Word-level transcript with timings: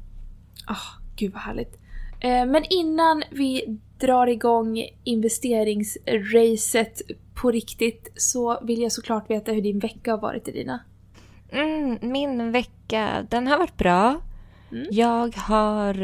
Oh, 0.68 0.86
gud 1.16 1.32
vad 1.32 1.42
härligt. 1.42 1.83
Eh, 2.24 2.46
Men 2.46 2.64
innan 2.70 3.22
vi 3.30 3.78
drar 3.98 4.26
igång 4.26 4.88
investeringsracet 5.04 7.02
på 7.34 7.50
riktigt 7.50 8.12
så 8.16 8.60
vill 8.62 8.82
jag 8.82 8.92
såklart 8.92 9.30
veta 9.30 9.52
hur 9.52 9.62
din 9.62 9.78
vecka 9.78 10.10
har 10.10 10.18
varit 10.18 10.48
Elina. 10.48 10.80
Mm, 11.52 11.98
min 12.00 12.52
vecka, 12.52 13.26
den 13.30 13.46
har 13.46 13.58
varit 13.58 13.76
bra. 13.76 14.20
Mm. 14.72 14.86
Jag 14.90 15.36
har, 15.36 15.94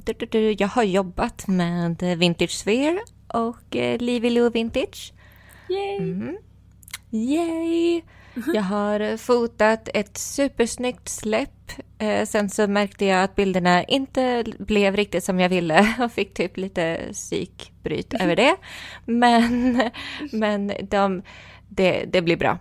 du, 0.00 0.12
du, 0.12 0.26
du, 0.26 0.52
jag 0.58 0.68
har 0.68 0.82
jobbat 0.82 1.48
med 1.48 2.02
Vintage 2.18 2.50
Sphere 2.50 2.98
och 3.28 3.76
uh, 3.76 3.98
Livy 3.98 4.30
Lou 4.30 4.50
Vintage. 4.50 5.12
Yay! 5.68 5.96
Mm. 5.96 6.36
Yay! 7.10 8.02
Jag 8.54 8.62
har 8.62 9.00
eh, 9.00 9.16
fotat 9.16 9.88
ett 9.94 10.18
supersnyggt 10.18 11.08
släpp. 11.08 11.72
Eh, 11.98 12.24
sen 12.24 12.50
så 12.50 12.66
märkte 12.66 13.04
jag 13.04 13.22
att 13.22 13.36
bilderna 13.36 13.84
inte 13.84 14.44
blev 14.58 14.96
riktigt 14.96 15.24
som 15.24 15.40
jag 15.40 15.48
ville 15.48 15.94
och 16.00 16.12
fick 16.12 16.34
typ 16.34 16.56
lite 16.56 17.00
psykbryt 17.12 18.14
över 18.14 18.36
det. 18.36 18.56
Men, 19.04 19.82
men 20.32 20.72
de, 20.82 21.22
det, 21.68 22.04
det 22.04 22.22
blir 22.22 22.36
bra. 22.36 22.58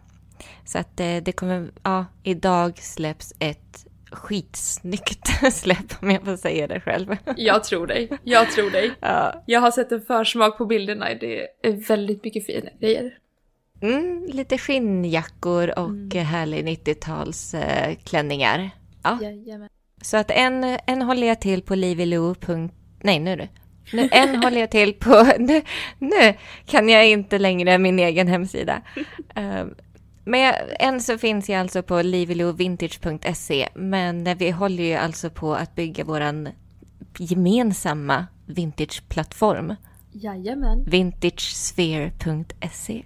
Så 0.65 0.77
att 0.77 0.97
det, 0.97 1.19
det 1.19 1.31
kommer, 1.31 1.71
ja, 1.83 2.05
idag 2.23 2.77
släpps 2.77 3.33
ett 3.39 3.85
skitsnyggt 4.11 5.27
släpp 5.53 6.01
om 6.01 6.11
jag 6.11 6.23
får 6.25 6.37
säga 6.37 6.67
det 6.67 6.79
själv. 6.79 7.15
Jag 7.37 7.63
tror 7.63 7.87
dig, 7.87 8.09
jag 8.23 8.51
tror 8.51 8.69
dig. 8.69 8.91
Ja. 8.99 9.43
Jag 9.45 9.61
har 9.61 9.71
sett 9.71 9.91
en 9.91 10.01
försmak 10.01 10.57
på 10.57 10.65
bilderna, 10.65 11.05
det 11.19 11.47
är 11.61 11.87
väldigt 11.87 12.23
mycket 12.23 12.45
fina 12.45 12.69
grejer. 12.79 13.17
Mm, 13.81 14.25
lite 14.27 14.57
skinnjackor 14.57 15.79
och 15.79 16.15
härlig 16.15 16.67
90-talsklänningar. 16.67 18.69
ja. 19.03 19.19
Jajamän. 19.21 19.69
Så 20.01 20.17
att 20.17 20.31
en, 20.31 20.77
en 20.85 21.01
håller 21.01 21.27
jag 21.27 21.41
till 21.41 21.61
på 21.61 21.75
liviloo. 21.75 22.35
Nej, 23.03 23.19
nu 23.19 23.35
du. 23.35 23.47
Nu, 23.93 24.09
en 24.11 24.43
håller 24.43 24.59
jag 24.59 24.71
till 24.71 24.93
på... 24.93 25.27
Nu, 25.39 25.61
nu 25.99 26.33
kan 26.65 26.89
jag 26.89 27.07
inte 27.07 27.39
längre 27.39 27.77
min 27.77 27.99
egen 27.99 28.27
hemsida. 28.27 28.81
Um, 29.35 29.75
men 30.25 30.39
jag, 30.39 30.55
än 30.79 31.01
så 31.01 31.17
finns 31.17 31.49
jag 31.49 31.59
alltså 31.59 31.83
på 31.83 32.01
livilovintage.se. 32.01 33.69
Men 33.75 34.37
vi 34.37 34.51
håller 34.51 34.83
ju 34.83 34.93
alltså 34.93 35.29
på 35.29 35.55
att 35.55 35.75
bygga 35.75 36.03
våran 36.03 36.49
gemensamma 37.17 38.25
vintageplattform. 38.45 39.75
Jajamän. 40.11 40.83
Vintagesphere.se. 40.87 43.03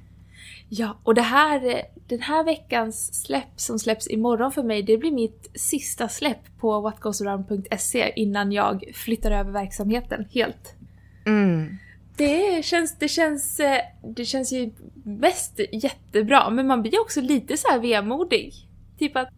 Ja, 0.69 0.99
och 1.03 1.15
det 1.15 1.21
här, 1.21 1.83
den 2.07 2.21
här 2.21 2.43
veckans 2.43 3.23
släpp 3.23 3.53
som 3.55 3.79
släpps 3.79 4.09
imorgon 4.09 4.51
för 4.51 4.63
mig, 4.63 4.83
det 4.83 4.97
blir 4.97 5.11
mitt 5.11 5.51
sista 5.55 6.09
släpp 6.09 6.59
på 6.59 6.81
whatgoesaround.se 6.81 8.13
innan 8.15 8.51
jag 8.51 8.83
flyttar 8.93 9.31
över 9.31 9.51
verksamheten 9.51 10.25
helt. 10.31 10.75
Mm. 11.25 11.77
Det 12.17 12.65
känns, 12.65 12.97
det 12.99 13.07
känns, 13.07 13.61
det 14.15 14.25
känns 14.25 14.51
ju 14.51 14.71
mest 15.03 15.59
jättebra, 15.71 16.49
men 16.49 16.67
man 16.67 16.81
blir 16.81 17.01
också 17.01 17.21
lite 17.21 17.57
så 17.57 17.67
här 17.67 17.79
vemodig. 17.79 18.53
Typ 18.99 19.15
att, 19.15 19.29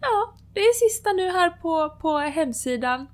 ja, 0.00 0.34
det 0.54 0.60
är 0.60 0.88
sista 0.88 1.12
nu 1.12 1.30
här 1.30 1.50
på, 1.50 1.96
på 2.00 2.18
hemsidan. 2.18 3.06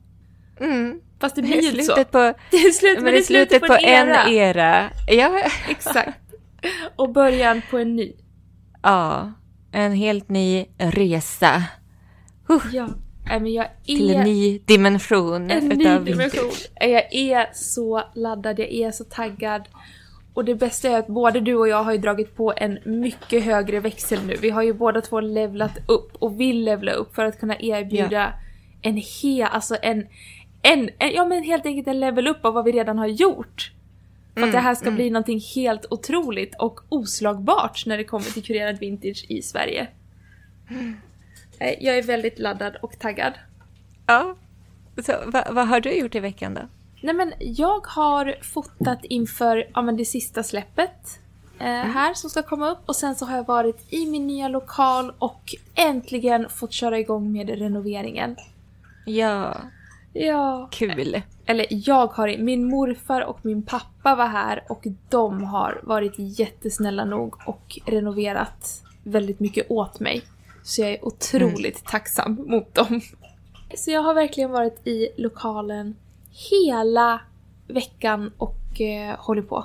Mm. 0.61 1.00
Fast 1.21 1.37
det 1.37 1.43
blir 1.43 1.62
ju 1.62 1.69
inte 1.69 1.84
så. 1.84 1.93
slutet 1.93 2.11
på, 2.11 2.19
Det 2.50 2.56
är 2.56 2.71
slut, 2.71 3.00
men 3.00 3.12
det 3.12 3.19
är 3.19 3.23
slutet 3.23 3.62
på 3.62 3.73
en 3.73 4.09
era. 4.28 4.91
Ja. 5.09 5.43
Exakt. 5.69 6.25
Och 6.97 7.12
början 7.12 7.62
på 7.71 7.78
en 7.78 7.97
ny. 7.97 8.12
Ja, 8.83 9.33
en 9.72 9.93
helt 9.93 10.28
ny 10.28 10.67
resa. 10.78 11.62
Huh, 12.49 12.62
Ja. 12.72 12.89
Men 13.28 13.53
jag 13.53 13.65
är... 13.65 13.84
till 13.84 14.15
en 14.15 14.25
ny 14.25 14.59
dimension. 14.59 15.50
En 15.50 15.69
ny 15.69 15.75
utav 15.75 16.05
dimension. 16.05 16.43
vintage. 16.43 16.71
Jag 16.81 17.15
är 17.15 17.50
så 17.55 18.03
laddad, 18.14 18.58
jag 18.58 18.70
är 18.70 18.91
så 18.91 19.05
taggad. 19.05 19.69
Och 20.35 20.44
det 20.44 20.55
bästa 20.55 20.88
är 20.88 20.99
att 20.99 21.06
både 21.06 21.41
du 21.41 21.55
och 21.55 21.69
jag 21.69 21.85
har 21.85 21.93
ju 21.93 21.99
dragit 21.99 22.37
på 22.37 22.53
en 22.56 22.79
mycket 22.85 23.44
högre 23.44 23.81
växel 23.81 24.19
nu. 24.26 24.37
Vi 24.41 24.50
har 24.50 24.62
ju 24.62 24.73
båda 24.73 25.00
två 25.00 25.20
levlat 25.20 25.79
upp 25.88 26.17
och 26.19 26.41
vill 26.41 26.64
levla 26.64 26.93
upp 26.93 27.14
för 27.14 27.25
att 27.25 27.41
kunna 27.41 27.56
erbjuda 27.61 28.32
en 28.82 29.03
hel, 29.23 29.43
alltså 29.43 29.76
en, 29.82 30.06
en, 30.62 30.91
en, 30.99 31.12
ja 31.14 31.25
men 31.25 31.43
helt 31.43 31.67
enkelt 31.67 31.88
en 31.88 32.00
level 32.00 32.29
upp 32.29 32.44
av 32.44 32.55
vad 32.55 32.64
vi 32.64 32.73
redan 32.73 32.99
har 32.99 33.06
gjort. 33.06 33.73
För 34.37 34.43
att 34.47 34.53
det 34.53 34.59
här 34.59 34.75
ska 34.75 34.91
bli 34.91 35.11
någonting 35.11 35.41
helt 35.55 35.87
otroligt 35.91 36.55
och 36.59 36.81
oslagbart 36.88 37.87
när 37.87 37.97
det 37.99 38.05
kommer 38.05 38.25
till 38.25 38.43
kurerad 38.44 38.79
vintage 38.79 39.27
i 39.29 39.43
Sverige. 39.43 39.87
Eh, 41.59 41.75
Jag 41.81 41.99
är 41.99 42.03
väldigt 42.03 42.38
laddad 42.38 42.77
och 42.83 42.99
taggad. 42.99 43.33
Ja. 44.06 44.37
Så, 45.06 45.12
vad, 45.27 45.55
vad 45.55 45.69
har 45.69 45.81
du 45.81 45.93
gjort 45.93 46.15
i 46.15 46.21
veckan 46.21 46.55
då? 46.55 46.61
Nej 47.00 47.15
men 47.15 47.33
jag 47.38 47.87
har 47.87 48.35
fotat 48.43 48.99
inför 49.05 49.69
ja, 49.75 49.83
men 49.83 49.97
det 49.97 50.05
sista 50.05 50.43
släppet 50.43 51.21
eh, 51.59 51.67
här 51.67 52.15
som 52.15 52.31
ska 52.31 52.43
komma 52.43 52.71
upp 52.71 52.79
och 52.87 52.97
sen 52.97 53.15
så 53.15 53.25
har 53.27 53.37
jag 53.37 53.47
varit 53.47 53.93
i 53.93 54.06
min 54.06 54.27
nya 54.27 54.49
lokal 54.49 55.12
och 55.19 55.55
äntligen 55.75 56.49
fått 56.49 56.73
köra 56.73 56.99
igång 56.99 57.32
med 57.32 57.49
renoveringen. 57.50 58.37
Ja, 59.05 59.56
Ja, 60.12 60.69
kul. 60.73 61.23
Eller 61.46 61.66
jag 61.70 62.06
har, 62.06 62.38
min 62.38 62.64
morfar 62.64 63.20
och 63.20 63.38
min 63.43 63.62
pappa 63.62 64.14
var 64.14 64.26
här 64.26 64.64
och 64.69 64.84
de 65.08 65.44
har 65.44 65.81
varit 65.82 66.14
jättesnälla 66.16 67.04
nog 67.04 67.34
och 67.46 67.78
renoverat 67.84 68.82
väldigt 69.02 69.40
mycket 69.40 69.70
åt 69.70 70.00
mig. 70.00 70.22
Så 70.62 70.81
jag 70.81 70.90
är 70.90 71.04
otroligt 71.04 71.76
mm. 71.76 71.90
tacksam 71.90 72.34
mot 72.46 72.75
dem. 72.75 73.00
Så 73.75 73.90
jag 73.90 74.02
har 74.02 74.14
verkligen 74.14 74.50
varit 74.50 74.87
i 74.87 75.08
lokalen 75.16 75.96
hela 76.50 77.20
veckan 77.69 78.32
och 78.38 78.81
eh, 78.81 79.16
håller 79.19 79.43
på. 79.43 79.64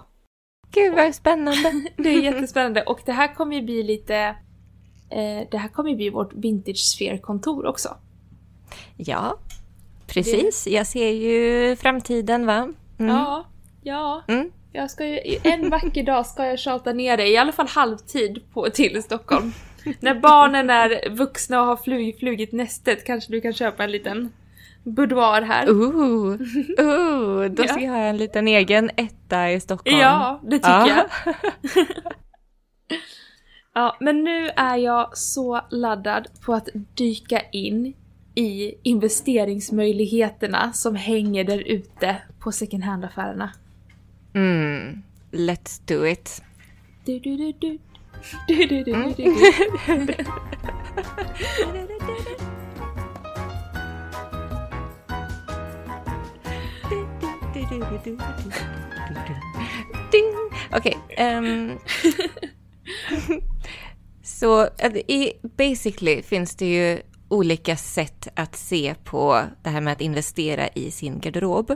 Gud 0.71 0.95
vad 0.95 1.15
spännande! 1.15 1.71
det 1.97 2.09
är 2.09 2.21
jättespännande 2.21 2.83
och 2.83 2.99
det 3.05 3.11
här 3.11 3.35
kommer 3.35 3.55
ju 3.55 3.61
bli 3.61 3.83
lite... 3.83 4.15
Eh, 5.09 5.47
det 5.51 5.57
här 5.57 5.67
kommer 5.67 5.89
ju 5.89 5.95
bli 5.95 6.09
vårt 6.09 6.33
Vintage 6.33 6.77
Sphere-kontor 6.77 7.65
också. 7.65 7.97
Ja, 8.97 9.37
precis. 10.13 10.67
Jag 10.67 10.87
ser 10.87 11.09
ju 11.09 11.75
framtiden 11.75 12.45
va? 12.45 12.73
Mm. 12.99 13.15
Ja, 13.15 13.45
ja. 13.81 14.23
Mm. 14.27 14.51
Jag 14.73 14.91
ska 14.91 15.05
ju, 15.05 15.19
en 15.43 15.69
vacker 15.69 16.03
dag 16.03 16.25
ska 16.25 16.45
jag 16.45 16.59
tjata 16.59 16.93
ner 16.93 17.17
dig, 17.17 17.31
i 17.31 17.37
alla 17.37 17.51
fall 17.51 17.67
halvtid, 17.67 18.41
på, 18.53 18.69
till 18.69 19.03
Stockholm. 19.03 19.53
När 19.99 20.15
barnen 20.15 20.69
är 20.69 21.09
vuxna 21.09 21.61
och 21.61 21.67
har 21.67 21.77
flug, 21.77 22.19
flugit 22.19 22.51
nästet 22.51 23.05
kanske 23.05 23.31
du 23.31 23.41
kan 23.41 23.53
köpa 23.53 23.83
en 23.83 23.91
liten 23.91 24.31
boudoir 24.83 25.41
här. 25.41 25.69
Ooh, 25.69 26.41
ooh, 26.79 27.45
då 27.45 27.63
ska 27.63 27.79
ja. 27.79 27.85
jag 27.85 27.91
ha 27.91 27.97
en 27.97 28.17
liten 28.17 28.47
egen 28.47 28.91
etta 28.95 29.51
i 29.51 29.59
Stockholm. 29.59 29.99
Ja, 29.99 30.39
det 30.43 30.57
tycker 30.57 30.69
ja. 30.69 30.87
jag. 30.87 31.07
ja, 33.73 33.97
men 33.99 34.23
nu 34.23 34.49
är 34.55 34.77
jag 34.77 35.17
så 35.17 35.61
laddad 35.69 36.27
på 36.45 36.53
att 36.53 36.69
dyka 36.95 37.41
in 37.51 37.93
i 38.35 38.73
investeringsmöjligheterna 38.83 40.73
som 40.73 40.95
hänger 40.95 41.43
där 41.43 41.59
ute 41.59 42.17
på 42.39 42.51
second 42.51 42.83
hand-affärerna. 42.83 43.51
Mm, 44.33 45.01
let's 45.31 45.81
do 45.85 46.07
it. 46.07 46.43
Du, 47.05 47.19
du, 47.19 47.37
du, 47.37 47.51
du. 47.51 47.79
Du, 48.47 48.55
du, 48.67 48.83
du, 48.83 48.93
du, 49.17 49.23
du. 50.05 50.15
Okej. 60.73 60.97
Ehm. 61.09 61.79
så 64.23 64.69
i 65.07 65.33
basically 65.57 66.21
finns 66.21 66.55
det 66.55 66.65
ju 66.65 67.01
olika 67.31 67.77
sätt 67.77 68.27
att 68.35 68.55
se 68.55 68.95
på 69.03 69.43
det 69.63 69.69
här 69.69 69.81
med 69.81 69.93
att 69.93 70.01
investera 70.01 70.67
i 70.67 70.91
sin 70.91 71.19
garderob. 71.19 71.71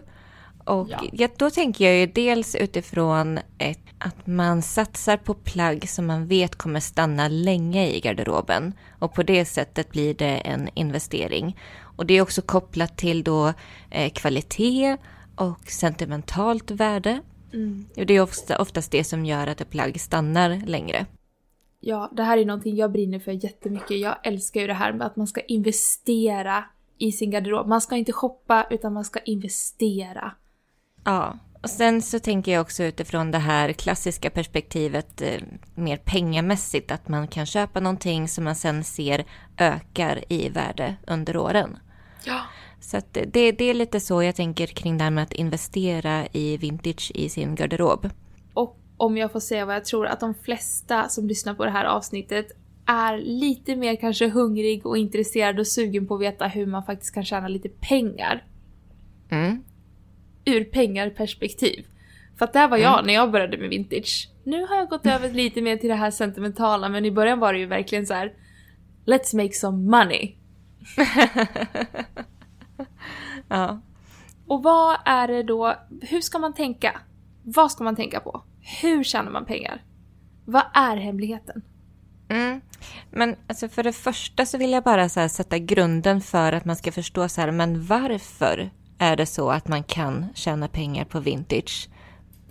Och 0.65 0.89
ja. 1.11 1.27
då 1.37 1.49
tänker 1.49 1.85
jag 1.85 1.95
ju 1.95 2.05
dels 2.05 2.55
utifrån 2.55 3.39
ett, 3.57 3.79
att 3.97 4.27
man 4.27 4.61
satsar 4.61 5.17
på 5.17 5.33
plagg 5.33 5.89
som 5.89 6.05
man 6.05 6.27
vet 6.27 6.55
kommer 6.55 6.79
stanna 6.79 7.27
länge 7.27 7.87
i 7.87 7.99
garderoben. 7.99 8.73
Och 8.99 9.13
på 9.13 9.23
det 9.23 9.45
sättet 9.45 9.91
blir 9.91 10.13
det 10.13 10.37
en 10.37 10.69
investering. 10.73 11.57
Och 11.79 12.05
det 12.05 12.13
är 12.13 12.21
också 12.21 12.41
kopplat 12.41 12.97
till 12.97 13.23
då 13.23 13.53
eh, 13.89 14.11
kvalitet 14.11 14.97
och 15.35 15.71
sentimentalt 15.71 16.71
värde. 16.71 17.21
Mm. 17.53 17.85
Det 17.95 18.13
är 18.13 18.21
ofta, 18.21 18.61
oftast 18.61 18.91
det 18.91 19.03
som 19.03 19.25
gör 19.25 19.47
att 19.47 19.61
ett 19.61 19.69
plagg 19.69 20.01
stannar 20.01 20.61
längre. 20.65 21.05
Ja, 21.87 22.09
det 22.11 22.23
här 22.23 22.37
är 22.37 22.45
någonting 22.45 22.75
jag 22.75 22.91
brinner 22.91 23.19
för 23.19 23.31
jättemycket. 23.31 23.99
Jag 23.99 24.15
älskar 24.23 24.61
ju 24.61 24.67
det 24.67 24.73
här 24.73 24.93
med 24.93 25.07
att 25.07 25.15
man 25.15 25.27
ska 25.27 25.41
investera 25.41 26.63
i 26.97 27.11
sin 27.11 27.31
garderob. 27.31 27.67
Man 27.67 27.81
ska 27.81 27.95
inte 27.95 28.11
shoppa 28.11 28.67
utan 28.69 28.93
man 28.93 29.05
ska 29.05 29.19
investera. 29.19 30.31
Ja, 31.03 31.39
och 31.63 31.69
sen 31.69 32.01
så 32.01 32.19
tänker 32.19 32.51
jag 32.51 32.61
också 32.61 32.83
utifrån 32.83 33.31
det 33.31 33.37
här 33.37 33.73
klassiska 33.73 34.29
perspektivet 34.29 35.21
eh, 35.21 35.41
mer 35.75 35.97
pengamässigt 35.97 36.91
att 36.91 37.07
man 37.07 37.27
kan 37.27 37.45
köpa 37.45 37.79
någonting 37.79 38.27
som 38.27 38.43
man 38.43 38.55
sen 38.55 38.83
ser 38.83 39.25
ökar 39.57 40.23
i 40.29 40.49
värde 40.49 40.95
under 41.07 41.38
åren. 41.38 41.77
Ja. 42.23 42.41
Så 42.79 43.01
det, 43.11 43.51
det 43.51 43.65
är 43.65 43.73
lite 43.73 43.99
så 43.99 44.23
jag 44.23 44.35
tänker 44.35 44.67
kring 44.67 44.97
det 44.97 45.03
här 45.03 45.11
med 45.11 45.23
att 45.23 45.33
investera 45.33 46.27
i 46.31 46.57
vintage 46.57 47.11
i 47.15 47.29
sin 47.29 47.55
garderob. 47.55 48.09
Om 48.97 49.18
jag 49.18 49.31
får 49.31 49.39
säga 49.39 49.65
vad 49.65 49.75
jag 49.75 49.86
tror, 49.86 50.07
att 50.07 50.19
de 50.19 50.33
flesta 50.33 51.09
som 51.09 51.27
lyssnar 51.27 51.53
på 51.53 51.65
det 51.65 51.71
här 51.71 51.86
avsnittet 51.86 52.51
är 52.86 53.18
lite 53.18 53.75
mer 53.75 53.95
kanske 53.95 54.30
hungrig 54.30 54.86
och 54.86 54.97
intresserad 54.97 55.59
och 55.59 55.68
sugen 55.68 56.07
på 56.07 56.15
att 56.15 56.21
veta 56.21 56.47
hur 56.47 56.65
man 56.65 56.83
faktiskt 56.83 57.13
kan 57.13 57.25
tjäna 57.25 57.47
lite 57.47 57.69
pengar. 57.69 58.44
Mm. 59.30 59.63
Ur 60.45 60.63
pengarperspektiv. 60.63 61.86
För 62.38 62.45
att 62.45 62.53
där 62.53 62.68
var 62.68 62.77
jag 62.77 62.94
mm. 62.94 63.06
när 63.06 63.13
jag 63.13 63.31
började 63.31 63.57
med 63.57 63.69
vintage. 63.69 64.30
Nu 64.44 64.65
har 64.65 64.75
jag 64.75 64.89
gått 64.89 65.06
över 65.15 65.30
lite 65.30 65.62
mer 65.62 65.77
till 65.77 65.89
det 65.89 65.95
här 65.95 66.12
sentimentala 66.12 66.89
men 66.89 67.06
i 67.06 67.12
början 67.12 67.39
var 67.39 67.53
det 67.53 67.59
ju 67.59 67.65
verkligen 67.65 68.06
så 68.06 68.13
här. 68.13 68.33
Let's 69.06 69.36
make 69.36 69.53
some 69.53 69.98
money. 69.98 70.36
ja. 73.48 73.81
Och 74.48 74.63
vad 74.63 74.98
är 75.06 75.27
det 75.27 75.44
då, 75.44 75.75
hur 76.01 76.21
ska 76.21 76.39
man 76.39 76.53
tänka? 76.53 77.00
Vad 77.44 77.71
ska 77.71 77.83
man 77.83 77.95
tänka 77.95 78.19
på? 78.19 78.44
Hur 78.81 79.03
tjänar 79.03 79.31
man 79.31 79.45
pengar? 79.45 79.83
Vad 80.45 80.63
är 80.73 80.97
hemligheten? 80.97 81.62
Mm. 82.29 82.62
Men 83.12 83.35
alltså 83.47 83.69
för 83.69 83.83
det 83.83 83.94
första 83.94 84.45
så 84.45 84.57
vill 84.57 84.71
jag 84.71 84.83
bara 84.83 85.09
så 85.09 85.29
sätta 85.29 85.57
grunden 85.57 86.21
för 86.21 86.53
att 86.53 86.65
man 86.65 86.75
ska 86.75 86.91
förstå 86.91 87.29
så 87.29 87.41
här, 87.41 87.51
men 87.51 87.85
varför 87.85 88.69
är 88.97 89.15
det 89.15 89.25
så 89.25 89.50
att 89.50 89.67
man 89.67 89.83
kan 89.83 90.25
tjäna 90.33 90.67
pengar 90.67 91.06
på 91.06 91.19
vintage 91.19 91.89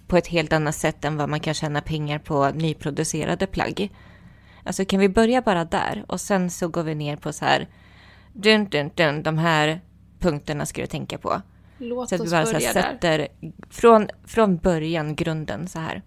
på 0.06 0.16
ett 0.16 0.26
helt 0.26 0.52
annat 0.52 0.74
sätt 0.74 1.04
än 1.04 1.16
vad 1.16 1.28
man 1.28 1.40
kan 1.40 1.54
tjäna 1.54 1.80
pengar 1.80 2.18
på 2.18 2.50
nyproducerade 2.50 3.46
plagg? 3.46 3.90
Alltså 4.64 4.84
kan 4.84 5.00
vi 5.00 5.08
börja 5.08 5.42
bara 5.42 5.64
där 5.64 6.04
och 6.08 6.20
sen 6.20 6.50
så 6.50 6.68
går 6.68 6.82
vi 6.82 6.94
ner 6.94 7.16
på 7.16 7.32
så 7.32 7.44
här, 7.44 7.68
dun, 8.32 8.68
dun, 8.68 8.90
dun, 8.94 9.22
de 9.22 9.38
här 9.38 9.80
punkterna 10.18 10.66
ska 10.66 10.80
du 10.80 10.86
tänka 10.86 11.18
på. 11.18 11.42
Låt 11.78 12.08
så 12.08 12.14
att 12.14 12.26
vi 12.26 12.30
bara 12.30 12.46
så 12.46 12.60
sätter 12.60 13.18
där. 13.18 13.28
Från, 13.70 14.08
från 14.24 14.56
början 14.56 15.14
grunden 15.14 15.68
så 15.68 15.78
här. 15.78 16.02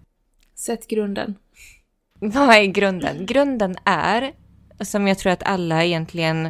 Sätt 0.54 0.88
grunden. 0.88 1.34
Vad 2.20 2.54
är 2.54 2.64
grunden? 2.64 3.26
Grunden 3.26 3.76
är, 3.84 4.32
som 4.80 5.08
jag 5.08 5.18
tror 5.18 5.32
att 5.32 5.42
alla 5.42 5.84
egentligen 5.84 6.48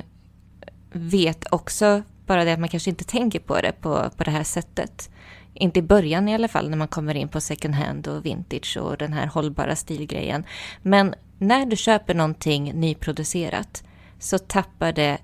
vet 0.92 1.52
också, 1.52 2.02
bara 2.26 2.44
det 2.44 2.52
att 2.52 2.60
man 2.60 2.68
kanske 2.68 2.90
inte 2.90 3.04
tänker 3.04 3.40
på 3.40 3.60
det 3.60 3.72
på, 3.72 4.10
på 4.16 4.24
det 4.24 4.30
här 4.30 4.44
sättet. 4.44 5.10
Inte 5.54 5.78
i 5.78 5.82
början 5.82 6.28
i 6.28 6.34
alla 6.34 6.48
fall 6.48 6.70
när 6.70 6.76
man 6.76 6.88
kommer 6.88 7.14
in 7.14 7.28
på 7.28 7.40
second 7.40 7.74
hand 7.74 8.08
och 8.08 8.26
vintage 8.26 8.76
och 8.80 8.96
den 8.96 9.12
här 9.12 9.26
hållbara 9.26 9.76
stilgrejen. 9.76 10.44
Men 10.82 11.14
när 11.38 11.66
du 11.66 11.76
köper 11.76 12.14
någonting 12.14 12.72
nyproducerat 12.74 13.84
så 14.18 14.38
tappar 14.38 14.92
det 14.92 15.18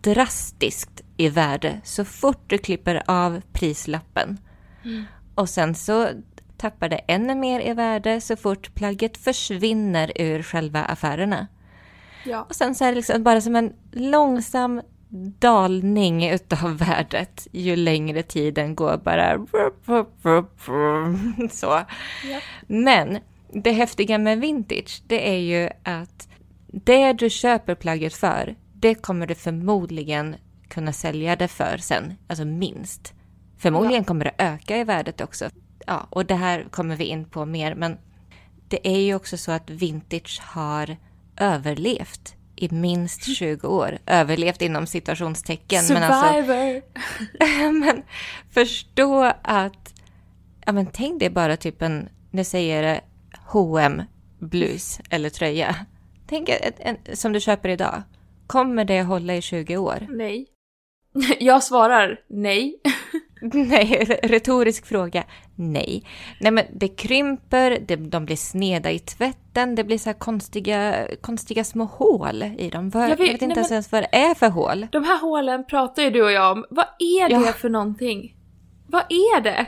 drastiskt 0.00 1.03
i 1.16 1.28
värde 1.28 1.80
så 1.84 2.04
fort 2.04 2.44
du 2.46 2.58
klipper 2.58 3.02
av 3.06 3.40
prislappen. 3.52 4.38
Mm. 4.84 5.04
Och 5.34 5.48
sen 5.48 5.74
så 5.74 6.08
tappar 6.56 6.88
det 6.88 6.96
ännu 6.96 7.34
mer 7.34 7.60
i 7.60 7.74
värde 7.74 8.20
så 8.20 8.36
fort 8.36 8.74
plagget 8.74 9.16
försvinner 9.16 10.12
ur 10.14 10.42
själva 10.42 10.84
affärerna. 10.84 11.46
Ja. 12.24 12.46
Och 12.48 12.54
sen 12.54 12.74
så 12.74 12.84
är 12.84 12.88
det 12.88 12.94
liksom 12.94 13.22
bara 13.22 13.40
som 13.40 13.56
en 13.56 13.72
långsam 13.92 14.82
dalning 15.38 16.30
utav 16.30 16.76
värdet 16.76 17.48
ju 17.52 17.76
längre 17.76 18.22
tiden 18.22 18.74
går 18.74 18.96
bara 18.96 19.36
så. 21.50 21.66
Ja. 21.66 21.86
Men 22.66 23.18
det 23.52 23.72
häftiga 23.72 24.18
med 24.18 24.40
vintage 24.40 25.02
det 25.06 25.30
är 25.30 25.38
ju 25.38 25.70
att 25.82 26.28
det 26.66 27.12
du 27.12 27.30
köper 27.30 27.74
plagget 27.74 28.14
för 28.14 28.54
det 28.72 28.94
kommer 28.94 29.26
du 29.26 29.34
förmodligen 29.34 30.36
kunna 30.68 30.92
sälja 30.92 31.36
det 31.36 31.48
för 31.48 31.76
sen, 31.76 32.14
alltså 32.26 32.44
minst. 32.44 33.14
Förmodligen 33.58 34.02
ja. 34.02 34.04
kommer 34.04 34.24
det 34.24 34.34
öka 34.38 34.76
i 34.78 34.84
värdet 34.84 35.20
också. 35.20 35.50
Ja, 35.86 36.06
och 36.10 36.26
det 36.26 36.34
här 36.34 36.66
kommer 36.70 36.96
vi 36.96 37.04
in 37.04 37.24
på 37.24 37.46
mer, 37.46 37.74
men 37.74 37.98
det 38.68 38.88
är 38.88 38.98
ju 38.98 39.14
också 39.14 39.36
så 39.36 39.52
att 39.52 39.70
vintage 39.70 40.40
har 40.42 40.96
överlevt 41.36 42.36
i 42.56 42.68
minst 42.68 43.36
20 43.36 43.68
år. 43.68 43.98
Överlevt 44.06 44.62
inom 44.62 44.86
situationstecken. 44.86 45.82
Survivor! 45.82 46.02
Men, 46.44 46.82
alltså, 47.40 47.72
men 47.72 48.02
förstå 48.50 49.32
att, 49.42 49.94
ja 50.66 50.72
men 50.72 50.86
tänk 50.86 51.20
dig 51.20 51.30
bara 51.30 51.56
typ 51.56 51.82
en, 51.82 52.08
nu 52.30 52.44
säger 52.44 52.82
det 52.82 53.00
H&M 53.46 54.02
blus 54.38 55.00
eller 55.10 55.30
tröja. 55.30 55.76
Tänk 56.26 56.48
en, 56.48 56.72
en, 56.78 57.16
som 57.16 57.32
du 57.32 57.40
köper 57.40 57.68
idag. 57.68 58.02
Kommer 58.46 58.84
det 58.84 59.02
hålla 59.02 59.34
i 59.34 59.42
20 59.42 59.76
år? 59.76 60.06
Nej. 60.10 60.46
Jag 61.40 61.62
svarar 61.62 62.20
nej. 62.28 62.80
nej, 63.40 64.18
retorisk 64.22 64.86
fråga. 64.86 65.24
Nej. 65.54 66.04
Nej 66.40 66.52
men 66.52 66.64
det 66.72 66.88
krymper, 66.88 67.78
det, 67.86 67.96
de 67.96 68.24
blir 68.24 68.36
sneda 68.36 68.90
i 68.90 68.98
tvätten, 68.98 69.74
det 69.74 69.84
blir 69.84 69.98
så 69.98 70.14
konstiga, 70.14 71.08
konstiga 71.20 71.64
små 71.64 71.84
hål 71.84 72.42
i 72.42 72.70
dem. 72.70 72.90
Var, 72.90 73.00
jag 73.00 73.08
vet, 73.08 73.18
jag 73.18 73.32
vet 73.32 73.42
inte 73.42 73.60
nej, 73.60 73.72
ens 73.72 73.92
vad 73.92 74.02
det 74.02 74.16
är 74.16 74.34
för 74.34 74.48
hål. 74.48 74.86
De 74.92 75.04
här 75.04 75.20
hålen 75.20 75.66
pratar 75.66 76.02
ju 76.02 76.10
du 76.10 76.22
och 76.22 76.32
jag 76.32 76.52
om. 76.52 76.64
Vad 76.70 76.86
är 76.98 77.28
det 77.28 77.46
ja. 77.46 77.52
för 77.52 77.68
någonting? 77.68 78.34
Vad 78.86 79.02
är 79.08 79.40
det? 79.40 79.66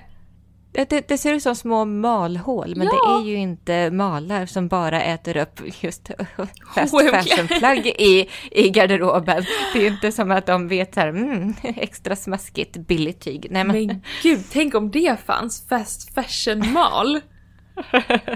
Det, 0.85 1.09
det 1.09 1.19
ser 1.19 1.35
ut 1.35 1.43
som 1.43 1.57
små 1.57 1.85
malhål, 1.85 2.75
men 2.77 2.87
Ja. 2.87 2.93
det 2.93 2.99
är 3.23 3.27
ju 3.31 3.37
inte 3.37 3.91
malar 3.91 4.47
som 4.47 4.69
bara 4.69 5.03
äter 5.03 5.37
upp 5.37 5.61
just 5.83 6.11
fast 6.75 6.95
fashion-plagg 7.11 7.87
i, 7.87 8.29
i 8.51 8.71
garderoben. 8.71 9.45
Det 9.73 9.79
är 9.79 9.83
ju 9.83 9.89
inte 9.89 10.13
som 10.13 10.31
att 10.31 10.47
de 10.47 10.69
vet 10.69 10.97
här, 10.97 11.09
mm, 11.09 11.55
extra 11.63 12.17
smaskigt, 12.17 12.77
billigt 12.77 13.21
tyg. 13.21 13.47
Nej, 13.51 13.65
men, 13.65 13.87
Men 13.87 14.03
gud, 14.23 14.41
tänk 14.53 14.75
om 14.75 14.91
det 14.91 15.17
fanns 15.27 15.69
fast 15.69 16.15
fashion 16.15 16.73
mal. 16.73 17.21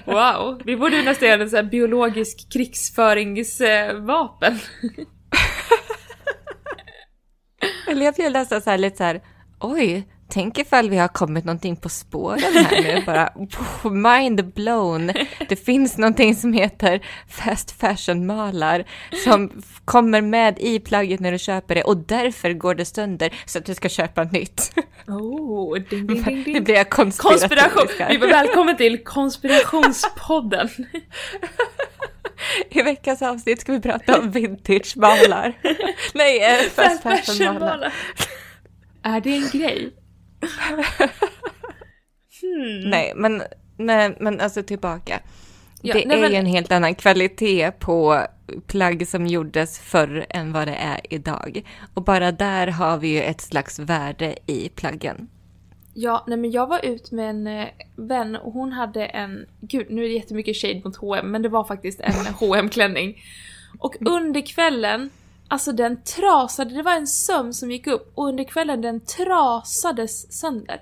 Wow, 0.05 0.61
vi 0.65 0.77
borde 0.77 1.03
nästan 1.03 1.29
göra 1.29 1.43
en 1.43 1.51
sån 1.51 1.57
här 1.57 1.65
biologisk 1.71 2.53
krigsföringsvapen. 2.53 4.59
Eller 7.89 8.05
jag 8.05 8.15
blir 8.15 8.31
nästan 8.31 8.63
så 8.63 8.71
här 8.71 8.79
lite 8.79 8.97
så 8.97 9.05
här, 9.05 9.21
oj, 9.61 10.09
tänk 10.31 10.59
ifall 10.59 10.91
vi 10.91 10.97
har 10.97 11.09
kommit 11.09 11.45
någonting 11.45 11.77
på 11.77 11.89
spåren 11.89 12.41
här 12.55 12.83
nu, 12.83 13.03
bara 13.07 13.33
mind 13.91 14.53
blown. 14.53 15.13
Det 15.49 15.57
finns 15.57 15.99
någonting 15.99 16.35
som 16.35 16.53
heter 16.53 17.01
fast 17.29 17.81
fashion-malar 17.81 18.85
som 19.25 19.63
kommer 19.85 20.21
med 20.21 20.59
i 20.59 20.79
plagget 20.79 21.21
när 21.21 21.33
du 21.33 21.39
köper 21.39 21.75
det 21.75 21.83
och 21.83 21.97
därför 21.97 22.53
går 22.53 22.75
det 22.75 22.85
sönder 22.85 23.35
så 23.47 23.59
att 23.59 23.65
du 23.65 23.75
ska 23.75 23.89
köpa 23.89 24.25
nytt. 24.25 24.73
Oh, 25.07 25.79
ding, 25.79 26.07
ding, 26.07 26.25
ding, 26.25 26.45
ding. 26.45 26.65
blir 26.65 26.85
Konspiration! 26.85 28.21
välkommen 28.21 28.77
till 28.77 29.05
konspirationspodden. 29.05 30.69
I 32.71 32.83
veckans 32.83 33.23
avsnitt 33.23 33.61
ska 33.61 33.73
vi 33.73 33.81
prata 33.81 34.19
om 34.19 34.31
vintage-malar. 34.31 35.53
Nej, 36.15 36.43
eh, 36.43 36.71
fast 36.71 37.03
fashion-malar. 37.03 37.93
Är 39.03 39.21
det 39.21 39.31
en 39.31 39.49
grej? 39.53 39.93
Hmm. 42.41 42.91
Nej, 42.91 43.13
men, 43.17 43.43
nej, 43.77 44.17
men 44.21 44.41
alltså 44.41 44.63
tillbaka. 44.63 45.21
Ja, 45.83 45.95
det 45.95 46.05
nej, 46.07 46.17
är 46.17 46.21
men- 46.21 46.31
ju 46.31 46.37
en 46.37 46.47
helt 46.47 46.73
annan 46.73 46.95
kvalitet 46.95 47.71
på 47.71 48.27
plagg 48.67 49.09
som 49.09 49.27
gjordes 49.27 49.79
förr 49.79 50.27
än 50.31 50.53
vad 50.53 50.69
det 50.69 50.75
är 50.75 51.01
idag. 51.11 51.63
Och 51.95 52.03
bara 52.05 52.33
där 52.33 52.67
har 52.67 52.99
vi 52.99 53.09
ju 53.09 53.23
ett 53.23 53.41
slags 53.41 53.79
värde 53.79 54.35
i 54.47 54.69
plaggen. 54.69 55.29
Ja, 55.95 56.25
nej 56.27 56.39
men 56.39 56.51
jag 56.51 56.67
var 56.67 56.85
ut 56.85 57.11
med 57.11 57.31
en 57.31 57.47
eh, 57.47 57.67
vän 57.97 58.37
och 58.37 58.53
hon 58.53 58.73
hade 58.73 59.07
en, 59.07 59.47
gud 59.61 59.87
nu 59.91 60.05
är 60.05 60.09
det 60.09 60.15
jättemycket 60.15 60.57
shade 60.57 60.81
mot 60.85 60.97
H&M 60.97 61.31
men 61.31 61.43
det 61.43 61.49
var 61.49 61.65
faktiskt 61.65 62.01
en 62.01 62.13
hm 62.41 62.69
klänning 62.69 63.23
Och 63.79 63.97
under 64.01 64.47
kvällen, 64.47 65.11
alltså 65.51 65.73
den 65.73 66.03
trasade, 66.03 66.75
det 66.75 66.83
var 66.83 66.97
en 66.97 67.07
söm 67.07 67.53
som 67.53 67.71
gick 67.71 67.87
upp 67.87 68.13
och 68.15 68.29
under 68.29 68.45
kvällen 68.45 68.81
den 68.81 69.01
trasades 69.01 70.41
sönder. 70.41 70.81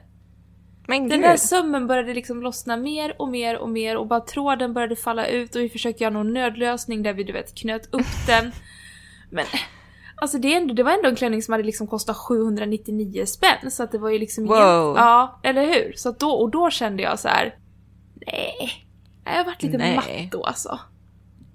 Men 0.87 1.09
Den 1.09 1.21
gud, 1.21 1.31
där 1.31 1.37
sömmen 1.37 1.87
började 1.87 2.15
liksom 2.15 2.43
lossna 2.43 2.77
mer 2.77 3.17
och 3.19 3.29
mer 3.29 3.59
och 3.59 3.69
mer 3.69 3.97
och 3.97 4.07
bara 4.07 4.21
tråden 4.21 4.75
började 4.75 4.97
falla 4.97 5.27
ut 5.27 5.55
och 5.55 5.61
vi 5.61 5.69
försökte 5.69 6.05
göra 6.05 6.15
någon 6.15 6.33
nödlösning 6.33 7.03
där 7.03 7.13
vi 7.13 7.25
du 7.25 7.33
vet 7.33 7.55
knöt 7.55 7.95
upp 7.95 8.07
den. 8.27 8.53
Men 9.31 9.45
alltså 10.17 10.39
det, 10.39 10.55
ändå, 10.55 10.75
det 10.75 10.83
var 10.83 10.93
ändå 10.93 11.09
en 11.09 11.17
klänning 11.17 11.43
som 11.43 11.53
hade 11.53 11.65
liksom 11.65 11.87
kostat 11.87 12.17
799 12.17 13.27
spänn 13.27 13.71
så 13.71 13.83
att 13.83 13.93
det 13.93 13.99
var 13.99 14.11
ju 14.11 14.19
liksom 14.19 14.45
ingen... 14.47 14.59
Wow. 14.59 14.97
Ja, 14.97 15.41
eller 15.43 15.67
hur? 15.67 15.93
Så 15.97 16.13
då, 16.13 16.31
och 16.31 16.51
då 16.51 16.71
kände 16.71 17.03
jag 17.03 17.19
så 17.19 17.29
här. 17.29 17.55
Nej. 18.27 18.71
Jag 19.25 19.33
har 19.33 19.45
varit 19.45 19.63
lite 19.63 19.79
Nej. 19.79 19.97
matt 19.97 20.33
då 20.33 20.45
alltså. 20.45 20.79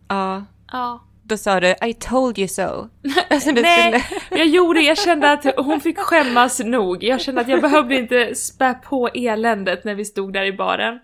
ja, 0.08 0.44
Ja. 0.72 1.04
Då 1.24 1.38
sa 1.38 1.60
du 1.60 1.76
I 1.88 1.94
told 1.94 2.38
you 2.40 2.48
so. 2.48 2.62
Alltså, 3.30 3.52
du 3.52 3.62
Nej, 3.62 4.02
skulle- 4.02 4.40
jag 4.40 4.48
gjorde. 4.48 4.82
Jag 4.82 4.98
kände 4.98 5.32
att 5.32 5.46
hon 5.58 5.80
fick 5.82 5.98
skämmas 5.98 6.60
nog. 6.60 7.04
Jag 7.04 7.22
kände 7.22 7.42
att 7.42 7.48
jag 7.48 7.62
behövde 7.62 7.96
inte 7.96 8.36
spä 8.36 8.74
på 8.74 9.08
eländet 9.14 9.84
när 9.84 9.96
vi 9.96 10.06
stod 10.06 10.34
där 10.34 10.44
i 10.46 10.54
baren. 10.54 11.00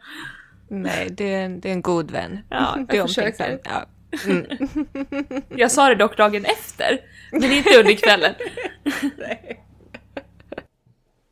Nej, 0.70 1.08
det 1.12 1.34
är, 1.34 1.46
en- 1.46 1.60
det 1.60 1.70
är 1.70 1.74
en 1.74 1.82
god 1.82 2.12
vän. 2.12 2.40
Ja, 2.50 2.76
jag 2.78 2.88
det 2.88 2.98
är 2.98 3.08
försöker. 3.08 3.60
Ja. 3.64 3.86
Mm. 4.26 4.46
Jag 5.56 5.72
sa 5.72 5.90
det 5.90 5.96
dock 5.96 6.18
dagen 6.18 6.46
efter, 6.46 7.00
men 7.32 7.52
inte 7.52 7.80
under 7.80 7.94
kvällen. 7.96 8.34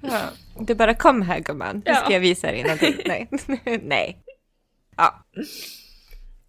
Ja. 0.02 0.20
Du 0.60 0.76
bara 0.76 0.94
kom 0.94 1.22
här 1.22 1.40
gumman, 1.40 1.82
nu 1.86 1.94
ska 1.96 2.14
jag 2.14 2.20
visa 2.20 2.48
dig 2.48 2.64
någonting. 2.64 2.96
Nej. 3.06 3.30
Nej. 3.84 4.18
Ja. 4.98 5.26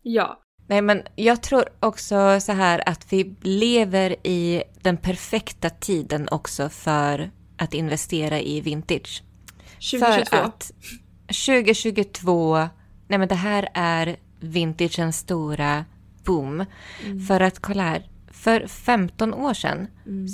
Ja. 0.02 0.40
Nej, 0.68 0.82
men 0.82 1.02
jag 1.16 1.42
tror 1.42 1.64
också 1.80 2.40
så 2.40 2.52
här 2.52 2.88
att 2.88 3.12
vi 3.12 3.34
lever 3.42 4.26
i 4.26 4.62
den 4.82 4.96
perfekta 4.96 5.70
tiden 5.70 6.28
också 6.30 6.68
för 6.68 7.30
att 7.56 7.74
investera 7.74 8.40
i 8.40 8.60
vintage. 8.60 9.22
2022. 9.90 10.24
För 10.30 10.42
att 10.42 10.72
2022, 11.46 12.58
nej 13.08 13.18
men 13.18 13.28
det 13.28 13.34
här 13.34 13.68
är 13.74 14.16
vintagens 14.40 15.18
stora 15.18 15.84
boom. 16.24 16.64
För 17.28 17.40
att 17.40 17.58
kolla 17.58 17.82
här, 17.82 18.08
för 18.32 18.66
15 18.66 19.34
år 19.34 19.54
sedan 19.54 19.86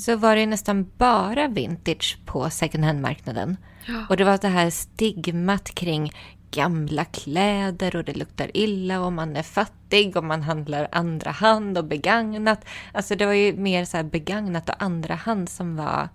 så 0.05 0.17
var 0.17 0.37
det 0.37 0.47
nästan 0.47 0.91
bara 0.99 1.49
vintage 1.49 2.19
på 2.27 2.51
second 2.51 2.85
hand-marknaden. 2.85 3.57
Ja. 3.87 4.07
Och 4.09 4.17
det 4.17 4.25
var 4.25 4.39
det 4.39 4.49
här 4.49 4.71
stigmat 4.71 5.71
kring 5.75 6.13
gamla 6.55 7.05
kläder 7.05 7.97
och 7.97 8.05
det 8.05 8.17
luktar 8.17 8.51
illa 8.55 9.01
och 9.01 9.13
man 9.13 9.37
är 9.37 9.43
fattig 9.43 10.17
och 10.17 10.25
man 10.25 10.43
handlar 10.43 10.89
andra 10.93 11.31
hand 11.31 11.79
och 11.79 11.85
begagnat. 11.85 12.65
Alltså 12.93 13.17
det 13.17 13.27
var 13.27 13.33
ju 13.33 13.57
mer 13.57 13.85
så 13.85 13.97
här 13.97 14.05
begagnat 14.05 14.69
och 14.69 14.83
andra 14.83 15.15
hand 15.15 15.49
som 15.49 15.77
var 15.77 16.09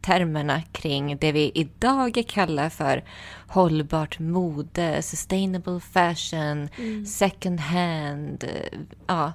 termerna 0.00 0.62
kring 0.72 1.16
det 1.16 1.32
vi 1.32 1.52
idag 1.54 2.24
kallar 2.28 2.68
för 2.68 3.04
hållbart 3.48 4.18
mode, 4.18 5.02
sustainable 5.02 5.80
fashion, 5.80 6.68
second 7.06 7.60
hand. 7.60 8.44
eh, 8.44 8.78
Ja. 9.06 9.32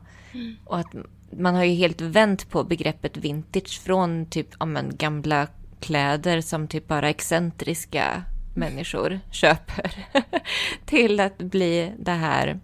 Och 0.65 0.79
att 0.79 0.95
man 1.37 1.55
har 1.55 1.63
ju 1.63 1.73
helt 1.75 2.01
vänt 2.01 2.49
på 2.49 2.63
begreppet 2.63 3.17
vintage 3.17 3.81
från 3.81 4.25
typ 4.25 4.47
ja, 4.59 4.65
men, 4.65 4.95
gamla 4.97 5.47
kläder 5.79 6.41
som 6.41 6.67
typ 6.67 6.87
bara 6.87 7.09
excentriska 7.09 8.23
människor 8.53 9.19
köper 9.31 10.05
till 10.85 11.19
att 11.19 11.37
bli 11.37 11.93
det 11.99 12.11
här 12.11 12.59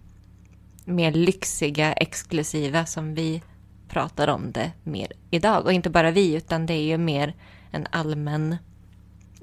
mer 0.84 1.12
lyxiga, 1.12 1.92
exklusiva 1.92 2.86
som 2.86 3.14
vi 3.14 3.42
pratar 3.88 4.28
om 4.28 4.52
det 4.52 4.72
mer 4.84 5.12
idag. 5.30 5.64
Och 5.64 5.72
inte 5.72 5.90
bara 5.90 6.10
vi, 6.10 6.34
utan 6.34 6.66
det 6.66 6.74
är 6.74 6.82
ju 6.82 6.98
mer 6.98 7.34
en 7.70 7.86
allmän 7.90 8.56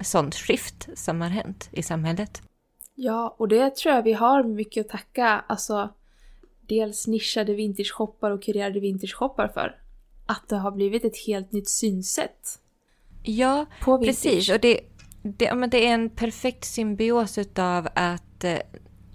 sånt 0.00 0.34
skift 0.34 0.88
som 0.94 1.20
har 1.20 1.28
hänt 1.28 1.68
i 1.72 1.82
samhället. 1.82 2.42
Ja, 2.94 3.36
och 3.38 3.48
det 3.48 3.76
tror 3.76 3.94
jag 3.94 4.02
vi 4.02 4.12
har 4.12 4.42
mycket 4.44 4.86
att 4.86 4.92
tacka, 4.92 5.44
alltså 5.46 5.88
dels 6.60 7.06
nischade 7.06 7.54
vintage-shoppar 7.54 8.30
och 8.30 8.42
kurerade 8.42 8.80
vintage-shoppar 8.80 9.48
för. 9.48 9.76
Att 10.26 10.48
det 10.48 10.56
har 10.56 10.70
blivit 10.70 11.04
ett 11.04 11.26
helt 11.26 11.52
nytt 11.52 11.68
synsätt 11.68 12.60
Ja, 13.22 13.66
precis. 14.04 14.50
Och 14.50 14.60
det, 14.60 14.80
det, 15.36 15.54
men 15.54 15.70
det 15.70 15.86
är 15.86 15.94
en 15.94 16.10
perfekt 16.10 16.64
symbios 16.64 17.38
utav 17.38 17.88
att 17.94 18.44
eh, 18.44 18.58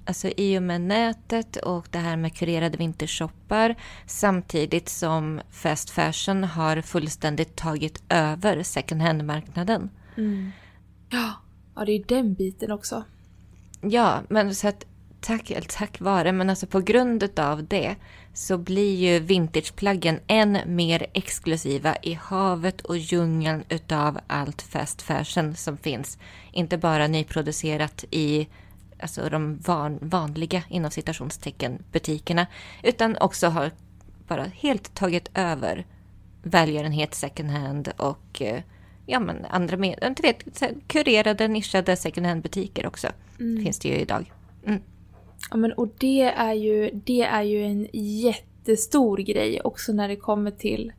Alltså 0.05 0.27
i 0.27 0.58
och 0.58 0.63
med 0.63 0.82
nätet 0.82 1.55
och 1.55 1.88
det 1.91 1.98
här 1.98 2.17
med 2.17 2.36
kurerade 2.36 2.77
vintershoppar 2.77 3.75
samtidigt 4.05 4.89
som 4.89 5.41
fast 5.51 5.89
fashion 5.89 6.43
har 6.43 6.82
fullständigt 6.82 7.55
tagit 7.55 8.03
över 8.10 8.63
second 8.63 9.01
hand-marknaden. 9.01 9.89
Mm. 10.17 10.51
Ja, 11.10 11.34
ja, 11.75 11.86
det 11.86 11.91
är 11.91 12.03
den 12.08 12.34
biten 12.34 12.72
också. 12.72 13.03
Ja, 13.82 14.22
men 14.29 14.55
så 14.55 14.67
att 14.67 14.86
tack, 15.22 15.51
eller 15.51 15.67
tack 15.70 16.01
vare, 16.01 16.32
men 16.32 16.50
alltså 16.50 16.67
på 16.67 16.79
grund 16.79 17.39
av 17.39 17.63
det 17.67 17.96
så 18.34 18.58
blir 18.58 18.96
ju 18.96 19.20
vintageplaggen 19.20 20.20
än 20.28 20.58
mer 20.66 21.06
exklusiva 21.13 21.96
i 22.02 22.13
havet 22.13 22.82
och 22.82 22.98
djungeln 22.98 23.63
utav 23.70 24.20
allt 24.28 24.62
fast 24.62 25.02
fashion 25.02 25.56
som 25.56 25.78
finns. 25.78 26.18
Inte 26.52 26.78
bara 26.78 27.08
nyproducerat 27.08 28.06
i 28.12 28.48
alltså 29.00 29.30
de 29.30 29.58
van, 29.58 30.00
vanliga 30.02 30.63
inom 30.70 30.92
citationstecken 30.92 31.84
butikerna 31.92 32.48
utan 32.84 33.18
också 33.18 33.48
har 33.48 33.72
bara 34.28 34.44
helt 34.44 34.96
tagit 34.96 35.30
över 35.34 35.86
välgörenhet 36.44 37.13
second 37.13 37.50
hand 37.50 37.92
och 37.98 38.42
eh, 38.42 38.62
ja, 39.06 39.20
men 39.20 39.46
andra 39.46 39.78
med, 39.78 40.13
du 40.18 40.22
vet, 40.22 40.63
kurerade, 40.88 41.48
nischade 41.48 41.96
second 41.96 42.28
hand-butiker 42.28 42.86
också. 42.86 43.08
Finns 43.63 43.80
det 43.80 43.88
ju 43.90 43.96
idag. 43.96 44.32
Mm. 44.66 44.82
Ja, 45.52 45.58
men 45.58 45.74
och 45.74 45.94
det 45.98 46.22
är 46.22 46.54
ju, 46.54 46.92
det 47.06 47.22
är 47.22 47.44
ju 47.44 47.64
en 47.64 47.88
jättestor 47.94 49.18
grej 49.18 49.62
också 49.62 49.94
när 49.94 50.08
det 50.08 50.16
kommer 50.16 50.52
till 50.52 50.92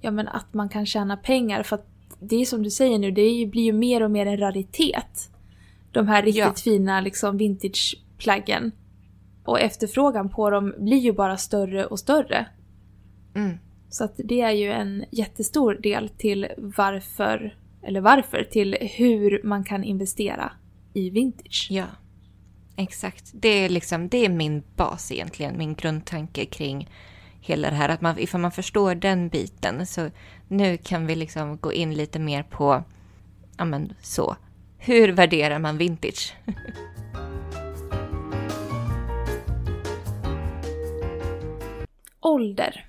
ja, 0.00 0.10
men 0.10 0.28
att 0.28 0.54
man 0.54 0.68
kan 0.68 0.86
tjäna 0.86 1.16
pengar. 1.16 1.62
För 1.62 1.76
att 1.76 1.86
det 2.20 2.36
är 2.36 2.44
som 2.44 2.62
du 2.62 2.70
säger 2.70 2.98
nu, 2.98 3.10
det 3.10 3.46
blir 3.46 3.62
ju 3.62 3.72
mer 3.72 4.02
och 4.02 4.10
mer 4.10 4.26
en 4.26 4.38
raritet. 4.38 5.30
De 5.92 6.08
här 6.08 6.22
riktigt 6.22 6.44
Ja. 6.44 6.52
fina 6.54 7.00
liksom 7.00 7.36
vintageplaggen. 7.36 8.72
Och 9.44 9.60
efterfrågan 9.60 10.28
på 10.28 10.50
dem 10.50 10.74
blir 10.78 10.98
ju 10.98 11.12
bara 11.12 11.36
större 11.36 11.86
och 11.86 11.98
större. 11.98 12.46
Mm. 13.34 13.58
Så 13.88 14.04
att 14.04 14.14
det 14.16 14.40
är 14.40 14.50
ju 14.50 14.72
en 14.72 15.04
jättestor 15.10 15.74
del 15.74 16.08
till 16.08 16.46
varför 16.56 17.56
eller 17.82 18.00
varför, 18.00 18.44
till 18.50 18.76
hur 18.80 19.40
man 19.44 19.64
kan 19.64 19.84
investera 19.84 20.52
i 20.92 21.10
vintage. 21.10 21.68
Ja, 21.70 21.84
exakt. 22.76 23.30
Det 23.34 23.48
är, 23.48 23.68
liksom, 23.68 24.08
det 24.08 24.24
är 24.24 24.28
min 24.28 24.62
bas 24.76 25.12
egentligen, 25.12 25.58
min 25.58 25.74
grundtanke 25.74 26.44
kring 26.46 26.88
hela 27.40 27.70
det 27.70 27.76
här. 27.76 27.88
Att 27.88 28.00
man, 28.00 28.18
ifall 28.18 28.40
man 28.40 28.52
förstår 28.52 28.94
den 28.94 29.28
biten 29.28 29.86
så 29.86 30.10
nu 30.48 30.76
kan 30.76 31.06
vi 31.06 31.14
liksom 31.14 31.56
gå 31.56 31.72
in 31.72 31.94
lite 31.94 32.18
mer 32.18 32.42
på, 32.42 32.84
ja 33.58 33.64
men 33.64 33.92
så, 34.02 34.36
hur 34.78 35.08
värderar 35.12 35.58
man 35.58 35.78
vintage? 35.78 36.34
Ålder. 42.20 42.86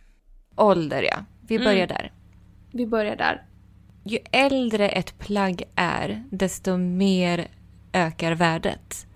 Ålder 0.56 1.01
ja, 1.03 1.25
vi 1.48 1.60
börjar 1.60 1.74
Mm. 1.84 1.88
där. 1.88 2.12
Vi 2.72 2.88
börjar 2.88 3.15
där. 3.15 3.46
Ju 4.03 4.20
äldre 4.32 4.89
ett 4.89 5.20
plagg 5.20 5.63
är, 5.75 6.24
desto 6.32 6.77
mer 6.77 7.48
ökar 7.94 8.32
värdet. 8.32 9.07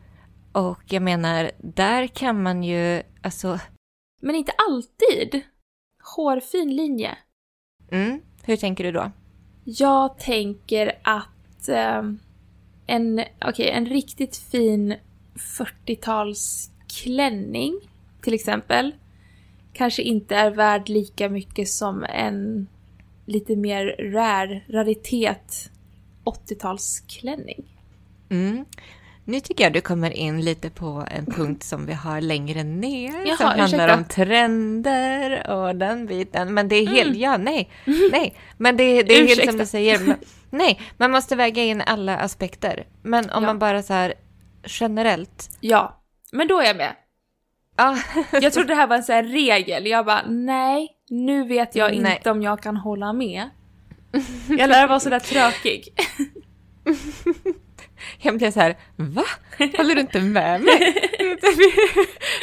Och 0.51 0.81
jag 0.85 1.03
menar, 1.03 1.51
där 1.57 2.07
kan 2.07 2.43
man 2.43 2.63
ju, 2.63 3.03
alltså, 3.21 3.59
Men 4.21 4.35
inte 4.35 4.51
alltid. 4.51 5.41
Hårfin 6.15 6.75
linje. 6.75 7.17
mm, 7.91 8.21
hur 8.43 8.57
tänker 8.57 8.83
du 8.83 8.91
då? 8.91 9.11
Jag 9.63 10.17
tänker 10.17 10.99
att 11.03 11.69
ehm, 11.69 12.19
en, 12.87 13.23
okej, 13.45 13.69
en 13.69 13.85
riktigt 13.85 14.37
fin 14.37 14.95
40-talsklänning 15.35 17.73
till 18.21 18.33
exempel 18.33 18.95
kanske 19.73 20.01
inte 20.01 20.35
är 20.35 20.51
värd 20.51 20.89
lika 20.89 21.29
mycket 21.29 21.69
som 21.69 22.03
en 22.03 22.67
lite 23.25 23.55
mer 23.55 24.11
rare 24.13 24.61
raritet 24.69 25.71
80-talsklänning. 26.25 27.63
Mm. 28.29 28.65
Nu 29.25 29.39
tycker 29.39 29.63
jag 29.63 29.73
du 29.73 29.81
kommer 29.81 30.11
in 30.11 30.41
lite 30.41 30.69
på 30.69 31.05
en 31.11 31.25
punkt 31.25 31.63
som 31.63 31.85
vi 31.85 31.93
har 31.93 32.21
längre 32.21 32.63
ner. 32.63 33.25
Jaha, 33.25 33.37
som 33.37 33.45
handlar 33.45 33.65
ursäkta. 33.65 33.93
om 33.95 34.03
trender 34.05 35.49
och 35.51 35.75
den 35.75 36.05
biten. 36.05 36.53
Men 36.53 36.67
det 36.67 36.75
är 36.75 36.87
helt, 36.87 37.09
Mm. 37.09 37.19
ja 37.21 37.37
nej, 37.37 37.69
nej. 38.11 38.35
Men 38.57 38.77
det, 38.77 39.03
det 39.03 39.13
är 39.19 39.27
helt 39.27 39.45
som 39.49 39.57
du 39.57 39.65
säger. 39.65 39.99
Men, 39.99 40.17
nej, 40.49 40.79
man 40.97 41.11
måste 41.11 41.35
väga 41.35 41.63
in 41.63 41.81
alla 41.81 42.17
aspekter. 42.17 42.87
Men 43.03 43.23
om 43.29 43.43
Ja. 43.43 43.47
man 43.49 43.59
bara 43.59 43.83
så 43.83 43.93
här 43.93 44.13
generellt. 44.65 45.49
Ja, 45.59 46.01
men 46.31 46.47
då 46.47 46.59
är 46.59 46.65
jag 46.65 46.77
med. 46.77 46.95
Ja, 47.77 47.97
Jag 48.41 48.53
trodde 48.53 48.67
det 48.67 48.75
här 48.75 48.87
var 48.87 48.95
en 48.95 49.03
sån 49.03 49.15
här 49.15 49.23
regel. 49.23 49.85
Jag 49.87 50.05
bara, 50.05 50.21
nej, 50.27 50.87
nu 51.09 51.43
vet 51.47 51.75
jag 51.75 51.97
Nej. 51.97 52.15
inte 52.17 52.31
om 52.31 52.41
jag 52.41 52.61
kan 52.61 52.77
hålla 52.77 53.13
med. 53.13 53.49
Jag 54.49 54.69
lär 54.69 54.87
vara 54.87 54.99
sådär 54.99 55.19
tråkig. 55.19 55.93
jag 58.19 58.37
blev 58.37 58.51
så 58.51 58.59
här, 58.59 58.77
va? 58.95 59.23
Håller 59.77 59.95
du 59.95 60.01
inte 60.01 60.19
med 60.21 60.61
mig? 60.61 60.77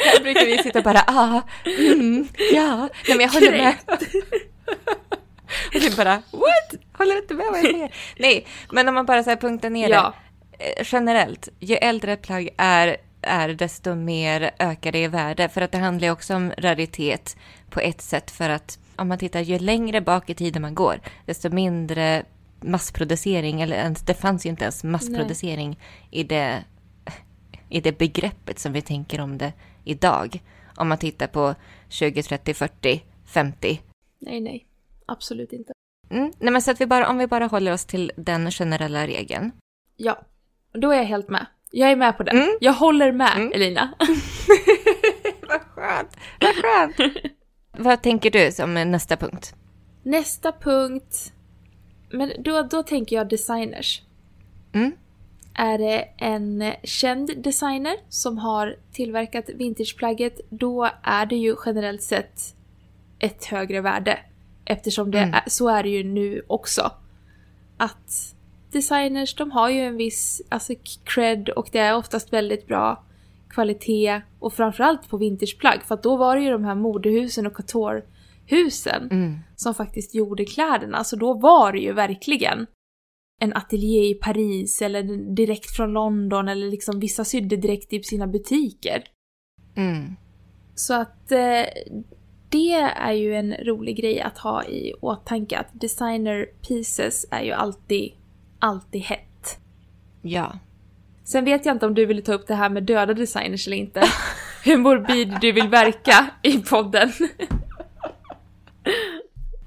Här 0.05 0.23
brukar 0.23 0.45
vi 0.45 0.57
sitta 0.57 0.79
och 0.79 0.83
bara, 0.85 1.03
ah, 1.07 1.41
mm, 1.65 2.27
ja, 2.53 2.89
nej 3.07 3.17
men 3.17 3.19
jag 3.19 3.29
håller 3.29 3.51
med. 3.51 3.75
Och 5.75 5.81
du 5.81 5.95
bara, 5.95 6.15
what? 6.31 6.81
Håller 6.97 7.11
du 7.13 7.19
inte 7.21 7.33
med 7.33 7.45
vad 7.51 7.59
jag 7.59 7.71
säger? 7.71 7.95
Nej, 8.19 8.47
men 8.71 8.87
om 8.87 8.93
man 8.95 9.05
bara 9.05 9.23
så 9.23 9.29
här 9.29 9.37
punktar 9.37 9.69
ner 9.69 9.89
Ja, 9.89 10.13
det. 10.57 10.65
eh, 10.79 10.85
Generellt, 10.91 11.49
ju 11.59 11.75
äldre 11.75 12.13
ett 12.13 12.21
plagg 12.21 12.49
är, 12.57 12.97
är, 13.21 13.49
desto 13.49 13.95
mer 13.95 14.51
ökar 14.59 14.91
det 14.91 14.99
i 15.03 15.07
värde. 15.07 15.49
För 15.49 15.61
att 15.61 15.71
det 15.71 15.77
handlar 15.77 16.07
ju 16.07 16.11
också 16.11 16.35
om 16.35 16.53
raritet 16.57 17.37
på 17.69 17.79
ett 17.79 18.01
sätt. 18.01 18.31
För 18.31 18.49
att 18.49 18.79
om 18.95 19.07
man 19.07 19.17
tittar, 19.17 19.39
ju 19.39 19.59
längre 19.59 20.01
bak 20.01 20.29
i 20.29 20.33
tiden 20.33 20.61
man 20.61 20.75
går, 20.75 20.99
desto 21.25 21.49
mindre 21.49 22.23
massproducering, 22.61 23.61
eller 23.61 23.75
ens, 23.75 24.01
det 24.01 24.13
fanns 24.13 24.45
ju 24.45 24.49
inte 24.49 24.63
ens 24.63 24.83
massproducering 24.83 25.79
i 26.11 26.23
det, 26.23 26.63
i 27.69 27.81
det 27.81 27.97
begreppet 27.97 28.59
som 28.59 28.73
vi 28.73 28.81
tänker 28.81 29.21
om 29.21 29.37
det 29.37 29.53
idag. 29.83 30.41
Om 30.75 30.89
man 30.89 30.97
tittar 30.97 31.27
på 31.27 31.55
20, 31.89 32.23
30, 32.23 32.53
40, 32.53 33.03
50. 33.25 33.81
nej, 34.19 34.39
nej. 34.41 34.65
Absolut 35.05 35.53
inte. 35.53 35.73
Mm. 36.09 36.31
Nej, 36.39 36.53
men 36.53 36.61
så 36.61 36.71
att 36.71 36.81
vi 36.81 36.85
bara, 36.85 37.09
om 37.09 37.17
vi 37.17 37.27
bara 37.27 37.45
håller 37.45 37.73
oss 37.73 37.85
till 37.85 38.11
den 38.17 38.51
generella 38.51 39.07
regeln. 39.07 39.51
Ja, 39.95 40.21
då 40.73 40.91
är 40.91 40.97
jag 40.97 41.03
helt 41.05 41.29
med. 41.29 41.45
Jag 41.71 41.91
är 41.91 41.95
med 41.95 42.17
på 42.17 42.23
det. 42.23 42.31
Mm. 42.31 42.57
Jag 42.61 42.73
håller 42.73 43.11
med, 43.11 43.31
Mm. 43.35 43.51
Elina. 43.55 43.93
Vad 45.49 45.61
skönt! 45.61 46.17
Vad 46.39 46.55
skönt! 46.55 46.95
Vad 47.77 48.01
tänker 48.01 48.31
du 48.31 48.51
som 48.51 48.73
nästa 48.73 49.17
punkt? 49.17 49.55
Nästa 50.03 50.51
punkt. 50.51 51.33
Men 52.09 52.31
då, 52.39 52.61
då 52.61 52.83
tänker 52.83 53.15
jag 53.15 53.29
designers. 53.29 54.01
Mm. 54.73 54.91
Är 55.53 55.77
det 55.77 56.07
en 56.17 56.73
känd 56.83 57.31
designer 57.37 57.95
som 58.09 58.37
har 58.37 58.75
tillverkat 58.91 59.49
vintageplagget, 59.49 60.41
då 60.49 60.89
är 61.03 61.25
det 61.25 61.35
ju 61.35 61.55
generellt 61.65 62.03
sett 62.03 62.55
ett 63.19 63.45
högre 63.45 63.81
värde. 63.81 64.19
Eftersom 64.65 65.11
det 65.11 65.19
Mm. 65.19 65.33
är, 65.33 65.43
så 65.47 65.69
är 65.69 65.83
det 65.83 65.89
ju 65.89 66.03
nu 66.03 66.41
också. 66.47 66.91
Att 67.77 68.35
designers, 68.71 69.35
de 69.35 69.51
har 69.51 69.69
ju 69.69 69.79
en 69.79 69.97
viss 69.97 70.41
alltså, 70.49 70.73
cred 71.03 71.49
och 71.49 71.69
det 71.71 71.79
är 71.79 71.95
oftast 71.95 72.33
väldigt 72.33 72.67
bra 72.67 73.03
kvalitet 73.49 74.21
och 74.39 74.53
framförallt 74.53 75.09
på 75.09 75.17
vintageplagg 75.17 75.83
för 75.83 75.95
att 75.95 76.03
då 76.03 76.15
var 76.15 76.35
det 76.35 76.41
ju 76.41 76.51
de 76.51 76.65
här 76.65 76.75
modehusen 76.75 77.47
och 77.47 77.53
couturehusen 78.49 79.07
Mm. 79.11 79.39
som 79.55 79.73
faktiskt 79.73 80.15
gjorde 80.15 80.45
kläderna. 80.45 81.03
Så 81.03 81.15
då 81.15 81.33
var 81.33 81.71
det 81.73 81.79
ju 81.79 81.93
verkligen 81.93 82.67
en 83.41 83.53
ateljé 83.53 84.09
i 84.09 84.13
Paris 84.13 84.81
eller 84.81 85.03
direkt 85.35 85.75
från 85.75 85.93
London 85.93 86.47
eller 86.49 86.69
liksom 86.69 86.99
vissa 86.99 87.25
sydde 87.25 87.55
direkt 87.55 87.93
i 87.93 88.03
sina 88.03 88.27
butiker. 88.27 89.03
Mm. 89.75 90.15
Så 90.75 90.93
att 90.93 91.31
eh, 91.31 91.65
det 92.49 92.73
är 92.95 93.11
ju 93.11 93.35
en 93.35 93.53
rolig 93.53 93.97
grej 93.97 94.21
att 94.21 94.37
ha 94.37 94.63
i 94.65 94.93
åtanke 95.01 95.57
att 95.57 95.81
designer 95.81 96.45
pieces 96.67 97.25
är 97.31 97.43
ju 97.43 97.51
alltid, 97.51 98.11
alltid 98.59 99.01
hett. 99.01 99.59
Ja. 100.21 100.59
Sen 101.23 101.45
vet 101.45 101.65
jag 101.65 101.75
inte 101.75 101.85
om 101.85 101.93
du 101.93 102.05
vill 102.05 102.23
ta 102.23 102.33
upp 102.33 102.47
det 102.47 102.55
här 102.55 102.69
med 102.69 102.83
döda 102.83 103.13
designers 103.13 103.67
eller 103.67 103.77
inte. 103.77 104.03
Hur 104.65 104.77
morbid 104.77 105.37
du 105.41 105.51
vill 105.51 105.67
verka 105.69 106.29
i 106.43 106.57
podden. 106.57 107.11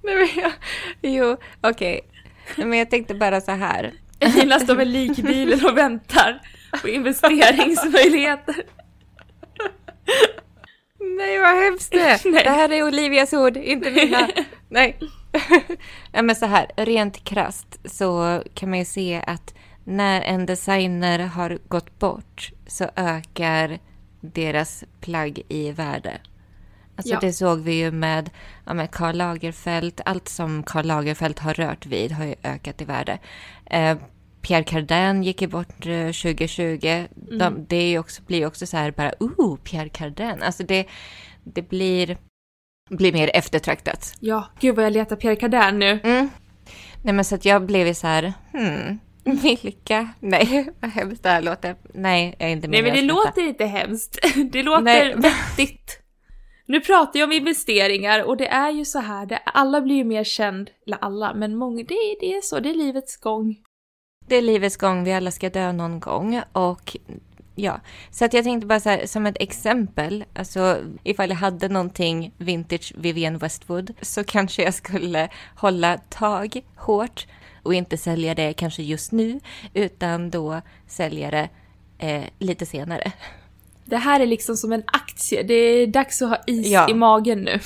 Nej, 0.03 0.15
men 0.15 0.29
jag, 0.43 0.53
jo, 1.03 1.37
okej. 1.61 2.01
Nej, 2.57 2.67
Men 2.67 2.79
jag 2.79 2.91
tänkte 2.91 3.15
bara 3.15 3.41
så 3.41 3.53
här. 3.53 3.93
Elina 4.21 4.61
står 4.61 4.77
med 4.77 4.87
likbilen 4.87 5.67
och 5.67 5.77
väntar 5.77 6.41
på 6.83 6.89
investeringsmöjligheter. 6.89 8.55
Nej, 11.19 11.39
vad 11.39 11.65
hemskt 11.65 11.93
det. 11.93 12.21
Det 12.45 12.51
här 12.51 12.73
är 12.73 12.83
Olivias 12.83 13.33
ord, 13.33 13.57
inte 13.57 13.91
mina. 13.91 14.29
Nej. 14.69 14.99
ja, 16.13 16.23
men 16.23 16.37
så 16.37 16.47
här, 16.47 16.71
rent 16.77 17.25
krasst 17.25 17.81
så 17.85 18.43
kan 18.55 18.71
man 18.71 18.79
ju 18.79 18.85
se 18.85 19.23
att 19.27 19.55
när 19.85 20.21
en 20.21 20.47
designer 20.47 21.19
har 21.19 21.59
gått 21.69 21.99
bort 21.99 22.51
så 22.67 22.91
ökar 22.97 23.79
deras 24.21 24.85
plagg 25.01 25.43
i 25.49 25.73
värde. 25.73 26.21
Alltså 27.03 27.15
Ja. 27.15 27.21
det 27.21 27.33
såg 27.33 27.61
vi 27.61 27.75
ju 27.75 27.91
med, 27.91 28.31
ja, 28.65 28.75
med 28.75 28.91
Karl 28.91 29.17
Lagerfeld. 29.17 30.01
Allt 30.05 30.29
som 30.29 30.63
Karl 30.63 30.87
Lagerfeld 30.87 31.41
har 31.41 31.55
rört 31.55 31.87
vid 31.87 32.13
har 32.13 32.25
ju 32.25 32.35
ökat 32.43 32.81
i 32.81 32.85
värde. 32.85 33.19
Eh, 33.67 33.97
Pierre 34.43 34.65
Cardin 34.65 35.23
gick 35.23 35.43
ju 35.43 35.49
bort 35.49 35.87
eh, 35.87 36.07
2020. 36.07 37.05
De, 37.39 37.67
det 37.69 37.99
också, 37.99 38.23
blir 38.23 38.47
också 38.47 38.67
så 38.67 38.77
här 38.77 38.91
bara, 38.91 39.13
oh, 39.21 39.57
Pierre 39.57 39.89
Cardin. 39.89 40.43
Alltså 40.43 40.63
det, 40.63 40.87
det 41.45 41.63
blir, 41.63 42.19
blir 42.91 43.13
mer 43.13 43.31
eftertraktat. 43.35 44.15
Ja, 44.21 44.47
gud 44.61 44.77
vad 44.77 44.85
jag 44.85 44.93
letar 44.93 45.17
Pierre 45.17 45.37
Cardin 45.37 45.79
nu. 45.79 46.01
Mm. 46.05 46.31
Nej 47.03 47.15
men 47.15 47.25
så 47.25 47.35
att 47.35 47.45
jag 47.45 47.67
blev 47.67 47.87
ju 47.87 47.95
så 47.95 48.07
här, 48.07 48.33
hmm, 48.53 48.99
vilka? 49.43 50.09
Nej, 50.21 50.69
vad 50.81 50.91
hemskt 50.91 51.23
det 51.23 51.29
här 51.29 51.43
låter. 51.43 51.77
Nej, 51.95 52.35
jag 52.39 52.49
är 52.49 52.53
inte 52.53 52.69
Nej 52.69 52.83
med 52.83 52.93
men 52.93 53.01
det 53.01 53.13
låter 53.13 53.43
inte 53.49 53.65
hemskt. 53.65 54.19
Det 54.53 54.63
låter 54.63 54.83
Nej. 54.83 55.15
vettigt. 55.17 56.02
Nu 56.73 56.81
pratar 56.81 57.21
jag 57.21 57.27
om 57.27 57.33
investeringar 57.33 58.23
och 58.25 58.37
det 58.37 58.47
är 58.49 58.71
ju 58.71 58.85
så 58.85 58.99
här, 58.99 59.27
det, 59.27 59.37
alla 59.39 59.81
blir 59.81 59.97
ju 59.97 60.05
mer 60.05 60.25
känd, 60.25 60.71
eller 60.87 60.99
alla, 61.01 61.35
men 61.35 61.57
många, 61.57 61.85
det, 61.89 61.95
är- 61.95 62.21
det 62.21 62.35
är 62.37 62.41
så, 62.41 62.61
det 62.61 62.71
är 62.71 62.75
livets 62.75 63.17
gång. 63.17 63.57
Det 64.27 64.37
är 64.37 64.43
livets 64.43 64.77
gång, 64.77 65.05
vi 65.05 65.13
alla 65.13 65.31
ska 65.31 65.51
dö 65.51 65.73
någon 65.73 66.01
gång. 66.01 66.43
Och 66.53 66.97
ja, 67.55 67.81
så 68.11 68.25
att 68.25 68.33
jag 68.35 68.45
tänkte 68.45 68.67
bara 68.67 68.81
så 68.81 68.89
här, 68.89 69.07
som 69.07 69.27
ett 69.27 69.37
exempel, 69.41 70.25
alltså 70.35 70.79
ifall 71.05 71.29
jag 71.29 71.37
hade 71.37 71.69
någonting 71.69 72.33
vintage 72.39 72.93
Vivienne 72.97 73.39
Westwood 73.39 73.95
så 74.01 74.25
kanske 74.25 74.63
jag 74.63 74.75
skulle 74.75 75.29
hålla 75.57 75.99
tag 75.99 76.61
hårt 76.77 77.27
och 77.63 77.75
inte 77.75 77.97
sälja 77.97 78.35
det 78.35 78.53
kanske 78.53 78.83
just 78.83 79.13
nu, 79.13 79.41
utan 79.75 80.31
då 80.31 80.61
sälja 80.87 81.31
det 81.31 81.49
eh, 81.99 82.25
lite 82.39 82.67
senare. 82.67 83.13
Det 83.93 83.99
här 83.99 84.21
är 84.21 84.27
liksom 84.27 84.57
som 84.57 84.73
en 84.73 84.83
aktie, 84.87 85.43
det 85.43 85.55
är 85.55 85.87
dags 85.87 86.23
att 86.23 86.29
ha 86.29 86.39
is 86.47 86.67
Ja. 86.67 86.91
i 86.91 86.95
magen 86.95 87.39
nu. 87.43 87.61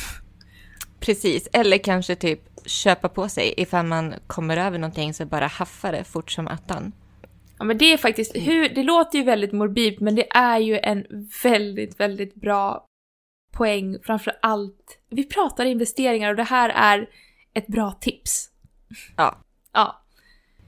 Precis, 1.01 1.49
eller 1.53 1.79
kanske 1.79 2.17
typ 2.17 2.41
köpa 2.69 3.09
på 3.09 3.29
sig 3.29 3.55
ifall 3.57 3.87
man 3.87 4.15
kommer 4.27 4.57
över 4.57 4.79
någonting 4.79 5.15
så 5.15 5.27
bara 5.27 5.47
haffa 5.47 5.93
det 5.93 6.05
fort 6.05 6.31
som 6.31 6.49
attan. 6.49 6.93
Ja 7.59 7.65
men 7.65 7.79
det 7.79 7.93
är 7.93 7.97
faktiskt, 7.97 8.37
hur, 8.37 8.69
det 8.69 8.83
låter 8.83 9.19
ju 9.19 9.25
väldigt 9.25 9.53
morbid 9.53 10.03
men 10.03 10.15
det 10.15 10.37
är 10.37 10.59
ju 10.59 10.79
en 10.79 11.07
väldigt, 11.43 12.01
väldigt 12.01 12.35
bra 12.35 12.87
poäng 13.53 13.99
framför 14.03 14.33
allt. 14.43 14.99
Vi 15.11 15.25
pratar 15.25 15.65
investeringar 15.65 16.31
och 16.31 16.37
det 16.37 16.43
här 16.43 16.69
är 16.69 17.09
ett 17.55 17.67
bra 17.67 17.93
tips. 18.01 18.49
Ja. 19.17 19.39
Ja. 19.73 20.03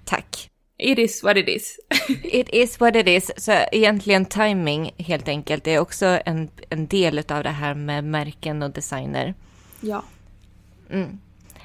Tack. 0.05 0.48
It 0.79 0.99
is 0.99 1.23
what 1.23 1.37
it 1.37 1.49
is. 1.49 1.79
It 2.23 2.49
is 2.53 2.81
what 2.81 2.97
it 2.97 3.09
is. 3.09 3.31
Så 3.37 3.53
egentligen 3.73 4.25
timing 4.27 4.91
helt 4.99 5.29
enkelt 5.29 5.67
är 5.67 5.79
också 5.79 6.21
en, 6.25 6.49
en 6.71 6.87
del 6.87 7.19
av 7.19 7.43
det 7.43 7.51
här 7.51 7.75
med 7.75 8.05
märken 8.05 8.63
och 8.63 8.71
designer. 8.71 9.35
Ja. 9.81 10.03
Mm. 10.91 11.19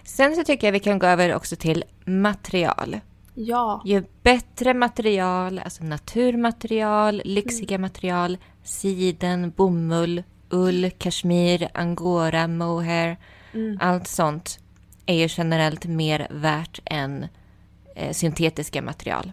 Sen 0.04 0.36
så 0.36 0.44
tycker 0.44 0.68
jag 0.68 0.72
vi 0.72 0.80
kan 0.80 1.00
gå 1.00 1.08
över 1.08 1.36
också 1.36 1.56
till 1.56 1.84
material. 2.06 3.00
Ja. 3.34 3.82
Ju 3.86 4.04
bättre 4.24 4.74
material, 4.74 5.60
alltså 5.60 5.84
naturmaterial, 5.84 7.22
lyxiga 7.26 7.78
material, 7.78 8.38
siden, 8.64 9.54
bomull, 9.56 10.24
ull, 10.50 10.92
kashmir, 10.98 11.70
angora, 11.74 12.48
mohair, 12.48 13.18
Mm. 13.54 13.78
allt 13.82 14.08
sånt 14.08 14.60
är 15.06 15.16
ju 15.16 15.28
generellt 15.38 15.86
mer 15.86 16.28
värt 16.32 16.80
än 16.86 17.28
eh, 17.96 18.12
syntetiska 18.12 18.82
material. 18.82 19.32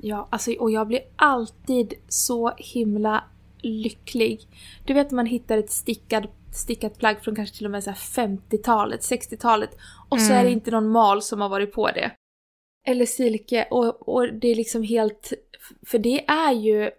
Ja, 0.00 0.28
alltså 0.30 0.52
och 0.52 0.70
jag 0.70 0.86
blir 0.86 1.00
alltid 1.16 1.94
så 2.08 2.52
himla 2.56 3.24
lycklig. 3.62 4.40
Du 4.84 4.94
vet 4.94 5.10
när 5.10 5.16
man 5.16 5.26
hittar 5.26 5.58
ett 5.58 5.70
stickad, 5.70 6.26
stickat 6.54 6.98
plagg 6.98 7.20
från 7.20 7.36
kanske 7.36 7.56
till 7.56 7.64
och 7.66 7.70
med 7.72 7.84
så 7.84 7.90
här 7.90 7.96
50-talet, 7.98 9.00
60-talet 9.00 9.70
och 10.08 10.20
så 10.20 10.26
Mm. 10.32 10.38
är 10.40 10.44
det 10.44 10.50
inte 10.50 10.70
någon 10.70 10.88
mal 10.88 11.22
som 11.22 11.40
har 11.40 11.48
varit 11.48 11.72
på 11.72 11.86
det. 11.90 12.10
Eller 12.86 13.06
silke 13.06 13.68
och, 13.70 14.08
och 14.08 14.34
det 14.34 14.48
är 14.48 14.54
liksom 14.54 14.82
helt... 14.82 15.32
För 15.86 15.98
det 15.98 16.24
är 16.28 16.52
ju... 16.52 16.90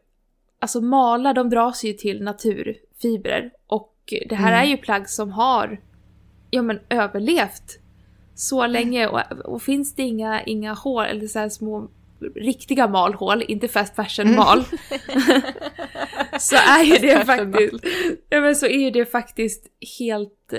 Alltså 0.59 0.81
malar 0.81 1.33
de 1.33 1.49
dras 1.49 1.83
ju 1.83 1.93
till 1.93 2.23
naturfibrer 2.23 3.51
och 3.67 3.95
det 4.29 4.35
här 4.35 4.51
Mm. 4.53 4.63
är 4.65 4.69
ju 4.71 4.77
plagg 4.77 5.09
som 5.09 5.31
har 5.31 5.81
ja 6.49 6.61
men 6.61 6.79
överlevt 6.89 7.78
så 8.39 8.67
länge 8.67 9.07
och, 9.07 9.21
och 9.45 9.61
finns 9.61 9.95
det 9.95 10.03
inga, 10.03 10.43
inga 10.43 10.73
hål 10.73 11.05
eller 11.05 11.27
så 11.27 11.49
små 11.49 11.89
riktiga 12.35 12.87
malhål, 12.87 13.43
inte 13.47 13.67
fast 13.67 13.95
fashion 13.95 14.35
mal. 14.35 14.63
så 16.39 16.55
är 16.55 16.83
ju 16.83 16.97
det 16.97 17.25
faktiskt, 17.25 17.85
ja 18.29 18.41
men 18.41 18.55
så 18.55 18.65
är 18.65 18.79
ju 18.79 18.91
det 18.91 19.05
faktiskt 19.05 19.67
helt 19.99 20.53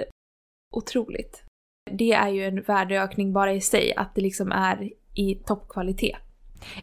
otroligt. 0.77 1.43
Det 1.91 2.13
är 2.13 2.29
ju 2.29 2.45
en 2.45 2.63
värdeökning 2.63 3.33
bara 3.33 3.53
i 3.53 3.61
sig, 3.61 3.95
att 3.97 4.15
det 4.15 4.21
liksom 4.21 4.53
är 4.53 4.91
i 5.15 5.35
toppkvalitet. 5.35 6.17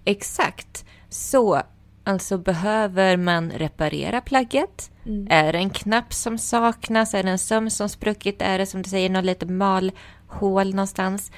Exakt. 0.06 0.86
Så 1.10 1.62
alltså 2.08 2.38
behöver 2.38 3.18
man 3.18 3.52
reparera 3.52 4.22
plagget? 4.22 4.92
Mm. 5.06 5.28
Är 5.30 5.54
det 5.54 5.60
en 5.60 5.70
knapp 5.70 6.14
som 6.14 6.38
saknas? 6.38 7.14
Är 7.14 7.24
det 7.24 7.30
en 7.30 7.40
söm 7.40 7.70
som 7.70 7.90
spruckit? 7.90 8.42
Är 8.42 8.58
det 8.58 8.66
som 8.66 8.82
du 8.82 8.90
säger 8.90 9.10
något 9.10 9.26
litet 9.26 9.50
malhål 9.50 10.70
någonstans? 10.70 11.32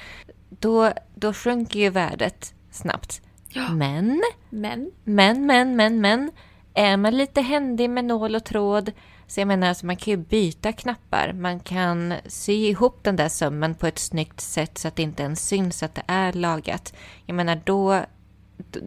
Då, 0.48 0.92
då 1.14 1.32
sjunker 1.32 1.80
ju 1.80 1.90
värdet 1.90 2.54
snabbt. 2.70 3.22
Ja. 3.48 3.70
Men, 3.72 4.22
Men, 4.50 4.90
men, 5.04 5.46
men, 5.46 5.76
men, 5.76 6.00
men. 6.00 6.30
Är 6.74 6.96
man 6.96 7.16
lite 7.16 7.40
händig 7.40 7.90
med 7.90 8.04
nål 8.04 8.34
och 8.34 8.44
tråd 8.44 8.92
så 9.30 9.40
jag 9.40 9.48
menar, 9.48 9.68
alltså 9.68 9.86
man 9.86 9.96
kan 9.96 10.10
ju 10.10 10.16
byta 10.16 10.72
knappar. 10.72 11.32
Man 11.32 11.60
kan 11.60 12.14
sy 12.26 12.52
ihop 12.52 12.98
den 13.02 13.16
där 13.16 13.28
sömmen 13.28 13.74
på 13.74 13.86
ett 13.86 13.98
snyggt 13.98 14.40
sätt 14.40 14.78
så 14.78 14.88
att 14.88 14.96
det 14.96 15.02
inte 15.02 15.22
ens 15.22 15.48
syns 15.48 15.82
att 15.82 15.94
det 15.94 16.02
är 16.06 16.32
lagat. 16.32 16.94
Jag 17.26 17.34
menar, 17.34 17.60
då, 17.64 18.00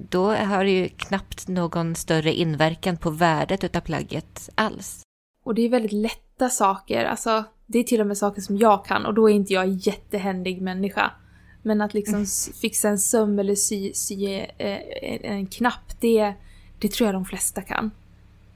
då 0.09 0.31
har 0.33 0.63
det 0.63 0.71
ju 0.71 0.89
knappt 0.89 1.47
någon 1.47 1.95
större 1.95 2.33
inverkan 2.33 2.97
på 2.97 3.09
värdet 3.09 3.63
utav 3.63 3.79
plagget 3.81 4.49
alls. 4.55 5.01
och 5.43 5.55
det 5.55 5.61
är 5.61 5.69
väldigt 5.69 5.91
lätta 5.91 6.49
saker, 6.49 7.05
alltså 7.05 7.43
det 7.65 7.79
är 7.79 7.83
till 7.83 8.01
och 8.01 8.07
med 8.07 8.17
saker 8.17 8.41
som 8.41 8.57
jag 8.57 8.85
kan 8.85 9.05
och 9.05 9.13
då 9.13 9.29
är 9.29 9.33
inte 9.33 9.53
jag 9.53 9.63
en 9.63 9.77
jättehändig 9.77 10.61
människa. 10.61 11.11
Men 11.61 11.81
att 11.81 11.93
liksom 11.93 12.21
s- 12.23 12.49
fixa 12.61 12.89
en 12.89 12.99
söm 12.99 13.39
eller 13.39 13.55
sy, 13.55 13.93
sy 13.93 14.25
eh, 14.57 14.77
en 15.23 15.47
knapp, 15.47 15.99
det, 16.01 16.33
det 16.79 16.91
tror 16.91 17.07
jag 17.07 17.15
de 17.15 17.25
flesta 17.25 17.61
kan. 17.61 17.91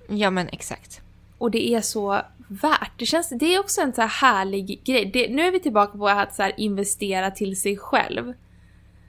Ja, 0.10 0.30
men 0.32 0.48
exakt. 0.48 1.02
Och 1.38 1.52
det 1.52 1.68
är 1.70 1.82
så 1.82 2.22
värt. 2.48 2.92
Det, 3.00 3.06
känns, 3.06 3.30
det 3.30 3.56
är 3.56 3.60
också 3.60 3.82
en 3.82 3.94
så 3.94 4.02
här 4.02 4.08
härlig 4.08 4.82
grej. 4.84 5.06
Det, 5.14 5.30
nu 5.30 5.42
är 5.42 5.52
vi 5.52 5.60
tillbaka 5.60 5.98
på 5.98 6.08
att 6.10 6.36
så 6.36 6.50
investera 6.58 7.32
till 7.32 7.62
sig 7.62 7.78
själv. 7.78 8.34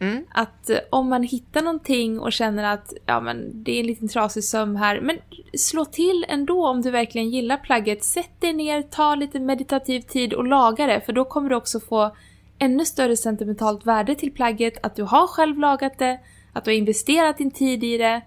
Mm. 0.00 0.24
Att 0.30 0.70
eh, 0.70 0.78
om 0.90 1.08
man 1.08 1.22
hittar 1.22 1.62
någonting 1.62 2.20
och 2.20 2.32
känner 2.32 2.64
att 2.64 2.92
ja, 3.06 3.20
men 3.20 3.64
det 3.64 3.72
är 3.72 3.80
en 3.80 3.86
liten 3.86 4.08
trasig 4.08 4.44
söm 4.44 4.76
här, 4.76 5.00
men 5.00 5.18
slå 5.54 5.84
till 5.84 6.26
ändå 6.28 6.66
om 6.68 6.82
du 6.82 6.90
verkligen 6.90 7.30
gillar 7.30 7.56
plagget. 7.56 8.04
Sätt 8.04 8.40
dig 8.40 8.52
ner, 8.52 8.82
ta 8.82 9.14
lite 9.14 9.40
meditativ 9.40 10.00
tid 10.00 10.32
och 10.32 10.46
laga 10.46 10.86
det, 10.86 11.00
för 11.00 11.12
då 11.12 11.24
kommer 11.24 11.48
du 11.48 11.56
också 11.56 11.80
få 11.80 12.16
ännu 12.58 12.84
större 12.84 13.16
sentimentalt 13.16 13.86
värde 13.86 14.14
till 14.14 14.32
plagget, 14.32 14.78
att 14.82 14.96
du 14.96 15.02
har 15.02 15.26
själv 15.26 15.58
lagat 15.58 15.98
det, 15.98 16.20
att 16.52 16.64
du 16.64 16.70
har 16.70 16.76
investerat 16.76 17.38
din 17.38 17.50
tid 17.50 17.84
i 17.84 17.98
det 17.98 18.22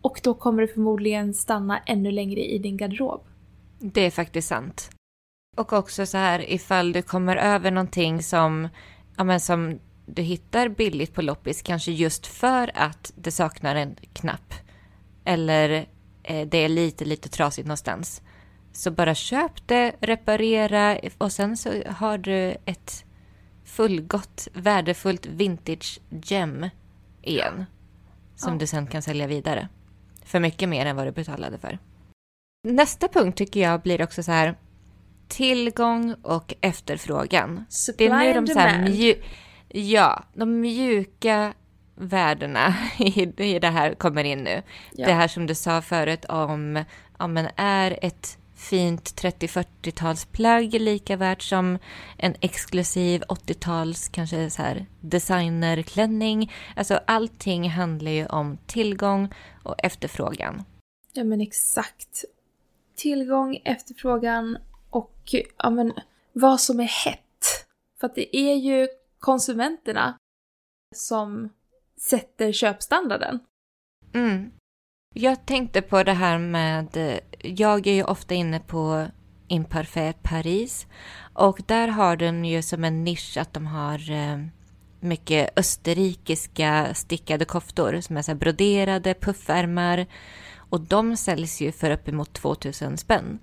och 0.00 0.20
då 0.22 0.34
kommer 0.34 0.62
det 0.62 0.68
förmodligen 0.68 1.34
stanna 1.34 1.78
ännu 1.78 2.10
längre 2.10 2.40
i 2.40 2.58
din 2.58 2.76
garderob. 2.76 3.20
Det 3.78 4.00
är 4.00 4.10
faktiskt 4.10 4.48
sant. 4.48 4.90
Och 5.56 5.72
också 5.72 6.06
så 6.06 6.18
här 6.18 6.50
ifall 6.50 6.92
du 6.92 7.02
kommer 7.02 7.36
över 7.36 7.70
någonting 7.70 8.22
som, 8.22 8.68
ja, 9.16 9.24
men 9.24 9.40
som 9.40 9.78
du 10.14 10.22
hittar 10.22 10.68
billigt 10.68 11.14
på 11.14 11.22
loppis, 11.22 11.62
kanske 11.62 11.92
just 11.92 12.26
för 12.26 12.70
att 12.74 13.12
det 13.16 13.30
saknar 13.30 13.74
en 13.74 13.96
knapp. 14.12 14.54
Eller 15.24 15.86
eh, 16.22 16.48
det 16.48 16.58
är 16.58 16.68
lite, 16.68 17.04
lite 17.04 17.28
trasigt 17.28 17.66
någonstans. 17.68 18.22
Så 18.72 18.90
bara 18.90 19.14
köp 19.14 19.68
det, 19.68 19.92
reparera 20.00 20.98
och 21.18 21.32
sen 21.32 21.56
så 21.56 21.82
har 21.86 22.18
du 22.18 22.56
ett 22.64 23.04
fullgott, 23.64 24.48
värdefullt 24.52 25.26
vintage 25.26 26.00
gem 26.10 26.66
igen. 27.22 27.64
Som 28.36 28.52
Ja. 28.52 28.58
du 28.58 28.66
sen 28.66 28.86
kan 28.86 29.02
sälja 29.02 29.26
vidare. 29.26 29.68
För 30.24 30.40
mycket 30.40 30.68
mer 30.68 30.86
än 30.86 30.96
vad 30.96 31.06
du 31.06 31.12
betalade 31.12 31.58
för. 31.58 31.78
Nästa 32.68 33.08
punkt 33.08 33.38
tycker 33.38 33.60
jag 33.60 33.80
blir 33.80 34.02
också 34.02 34.22
så 34.22 34.32
här 34.32 34.54
tillgång 35.28 36.14
och 36.22 36.54
efterfrågan. 36.60 37.64
Supply 37.68 38.08
Det 38.08 38.12
är 38.14 38.32
nu 38.32 38.38
and 38.38 38.46
de 38.46 38.52
så 38.52 38.58
här 38.58 38.72
demand. 38.78 38.94
Ja, 39.72 40.24
de 40.34 40.60
mjuka 40.60 41.54
värdena 41.94 42.74
i, 42.98 43.32
i 43.36 43.58
det 43.58 43.68
här 43.68 43.94
kommer 43.94 44.24
in 44.24 44.38
nu. 44.38 44.62
Ja. 44.92 45.06
Det 45.06 45.12
här 45.12 45.28
som 45.28 45.46
du 45.46 45.54
sa 45.54 45.82
förut 45.82 46.24
om, 46.24 46.84
ja 47.18 47.26
men 47.26 47.48
är 47.56 47.98
ett 48.02 48.38
fint 48.60 49.22
30-40-talsplagg 49.22 50.78
lika 50.78 51.16
värt 51.16 51.42
som 51.42 51.78
en 52.18 52.34
exklusiv 52.40 53.22
80-tals 53.22 54.08
kanske 54.08 54.50
så 54.50 54.62
här 54.62 54.86
designerklänning. 55.00 56.52
Alltså 56.76 57.00
allting 57.06 57.70
handlar 57.70 58.10
ju 58.10 58.26
om 58.26 58.58
tillgång 58.66 59.34
och 59.62 59.74
efterfrågan. 59.78 60.62
Ja 61.12 61.24
men 61.24 61.40
exakt. 61.40 62.24
Tillgång, 62.96 63.62
efterfrågan 63.64 64.58
och 64.90 65.34
ja, 65.58 65.70
men, 65.70 65.92
vad 66.32 66.60
som 66.60 66.80
är 66.80 67.04
hett. 67.04 67.66
För 68.00 68.06
att 68.06 68.14
det 68.14 68.36
är 68.36 68.54
ju 68.54 68.88
konsumenterna 69.20 70.18
som 70.94 71.48
sätter 71.96 72.52
köpstandarden. 72.52 73.40
Mm. 74.14 74.50
Jag 75.14 75.46
tänkte 75.46 75.82
på 75.82 76.02
det 76.02 76.12
här 76.12 76.38
med, 76.38 77.20
jag 77.38 77.86
är 77.86 77.92
ju 77.92 78.04
ofta 78.04 78.34
inne 78.34 78.60
på 78.60 79.06
Imparfait 79.48 80.22
Paris 80.22 80.86
och 81.34 81.60
där 81.66 81.88
har 81.88 82.16
de 82.16 82.44
ju 82.44 82.62
som 82.62 82.84
en 82.84 83.04
nisch 83.04 83.36
att 83.36 83.54
de 83.54 83.66
har 83.66 84.10
eh, 84.10 84.38
mycket 85.00 85.58
österrikiska 85.58 86.94
stickade 86.94 87.44
koftor 87.44 88.00
som 88.00 88.16
är 88.16 88.22
så 88.22 88.30
här 88.30 88.38
broderade, 88.38 89.14
puffärmar 89.14 90.06
och 90.56 90.80
de 90.80 91.16
säljs 91.16 91.60
ju 91.60 91.72
för 91.72 91.90
uppemot 91.90 92.32
2000 92.32 92.96
spänn. 92.96 93.38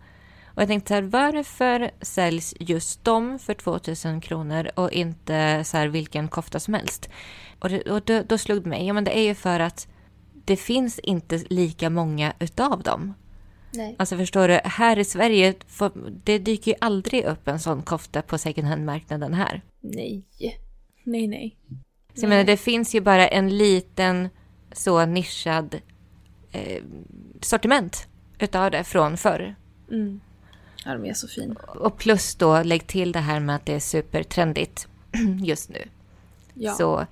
Och 0.58 0.62
jag 0.63 0.67
tänkte 0.70 0.88
så 0.88 0.93
här, 0.93 1.02
varför 1.02 1.91
säljs 2.02 2.54
just 2.60 3.04
de 3.04 3.39
för 3.39 3.54
2000 3.54 4.22
kronor 4.22 4.70
och 4.76 4.91
inte 4.91 5.63
så 5.63 5.78
här 5.78 5.88
vilken 5.88 6.28
kofta 6.28 6.60
som 6.60 6.74
helst? 6.74 7.10
Och, 7.60 7.70
det, 7.70 7.82
och 7.82 8.02
då, 8.02 8.24
då 8.28 8.38
slog 8.38 8.63
det 8.63 8.70
mig, 8.70 8.88
ja 8.88 8.93
men 8.93 9.04
det 9.04 9.17
är 9.17 9.22
ju 9.22 9.36
för 9.36 9.60
att 9.60 9.88
det 10.46 10.56
finns 10.56 11.00
inte 11.00 11.38
lika 11.50 11.89
många 11.89 12.34
utav 12.39 12.84
dem. 12.84 13.13
Nej. 13.74 13.96
Alltså 14.00 14.17
förstår 14.17 14.48
du, 14.48 14.60
här 14.63 15.00
i 15.00 15.04
Sverige, 15.04 15.54
får- 15.67 16.12
det 16.24 16.39
dyker 16.39 16.72
ju 16.72 16.78
aldrig 16.82 17.24
upp 17.26 17.48
en 17.48 17.60
sån 17.60 17.82
kofta 17.82 18.22
på 18.22 18.38
second 18.38 18.67
hand-marknaden 18.67 19.34
här. 19.34 19.62
Nej. 19.82 20.26
Nej, 21.04 21.28
nej. 21.28 21.58
Så 22.13 22.22
jag 22.24 22.30
menar, 22.30 22.43
det 22.43 22.58
finns 22.58 22.96
ju 22.96 23.02
bara 23.02 23.28
en 23.28 23.58
liten 23.58 24.30
så 24.72 25.06
nischad 25.06 25.76
eh, 26.52 26.84
sortiment 27.41 28.08
utav 28.39 28.72
det 28.72 28.84
från 28.84 29.17
förr. 29.17 29.56
Mm. 29.91 30.20
Ja, 30.88 30.93
de 30.93 31.06
är 31.06 31.13
så 31.13 31.28
fin. 31.28 31.56
Och 31.67 31.97
plus 31.97 32.36
då, 32.36 32.63
lägg 32.63 32.88
till 32.88 33.12
det 33.12 33.19
här 33.19 33.39
med 33.39 33.56
att 33.56 33.65
det 33.65 33.73
är 33.73 33.80
supertrendigt 33.80 34.88
just 35.43 35.69
nu. 35.69 35.88
Ja. 36.54 36.71
Så 36.73 37.06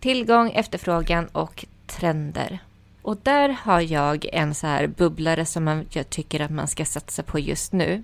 tillgång, 0.00 0.50
efterfrågan 0.50 1.26
och 1.26 1.64
trender. 1.86 2.58
Och 3.02 3.16
där 3.22 3.48
har 3.48 3.80
jag 3.80 4.26
en 4.32 4.54
så 4.54 4.66
här 4.66 4.86
bubblare 4.86 5.44
som 5.44 5.64
man, 5.64 5.86
jag 5.90 6.10
tycker 6.10 6.40
att 6.40 6.50
man 6.50 6.68
ska 6.68 6.84
satsa 6.84 7.22
på 7.22 7.38
just 7.38 7.72
nu. 7.72 8.02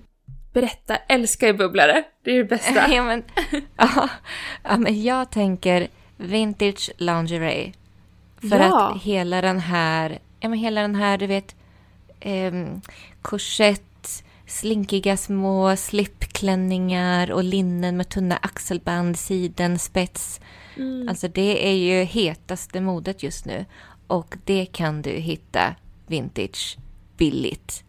Berätta, 0.53 0.95
älskar 0.95 1.47
ju 1.47 1.53
bubblare. 1.53 2.03
Det 2.23 2.31
är 2.31 2.37
det 2.37 2.43
bästa. 2.43 2.87
ja, 2.93 3.03
men, 3.03 3.23
ja, 3.77 4.09
ja, 4.63 4.77
men 4.77 5.03
jag 5.03 5.31
tänker 5.31 5.87
vintage 6.17 6.91
lingerie. 6.97 7.73
För 8.49 8.59
Ja. 8.59 8.89
att 8.89 9.01
hela 9.03 9.41
den 9.41 9.59
här, 9.59 10.19
ja 10.39 10.49
men 10.49 10.59
hela 10.59 10.81
den 10.81 10.95
här, 10.95 11.17
du 11.17 11.27
vet, 11.27 11.55
um, 12.25 12.81
korsett, 13.21 13.83
slinkiga 14.47 15.17
små 15.17 15.75
slipklänningar 15.75 17.31
och 17.31 17.43
linnen 17.43 17.97
med 17.97 18.09
tunna 18.09 18.35
axelband, 18.37 19.17
siden, 19.19 19.79
spets. 19.79 20.39
Mm. 20.77 21.09
Alltså 21.09 21.27
det 21.27 21.67
är 21.69 21.73
ju 21.75 22.03
hetaste 22.03 22.81
modet 22.81 23.23
just 23.23 23.45
nu. 23.45 23.65
Och 24.07 24.37
det 24.45 24.65
kan 24.65 25.01
du 25.01 25.09
hitta 25.09 25.75
vintage 26.07 26.77
billigt. 27.17 27.83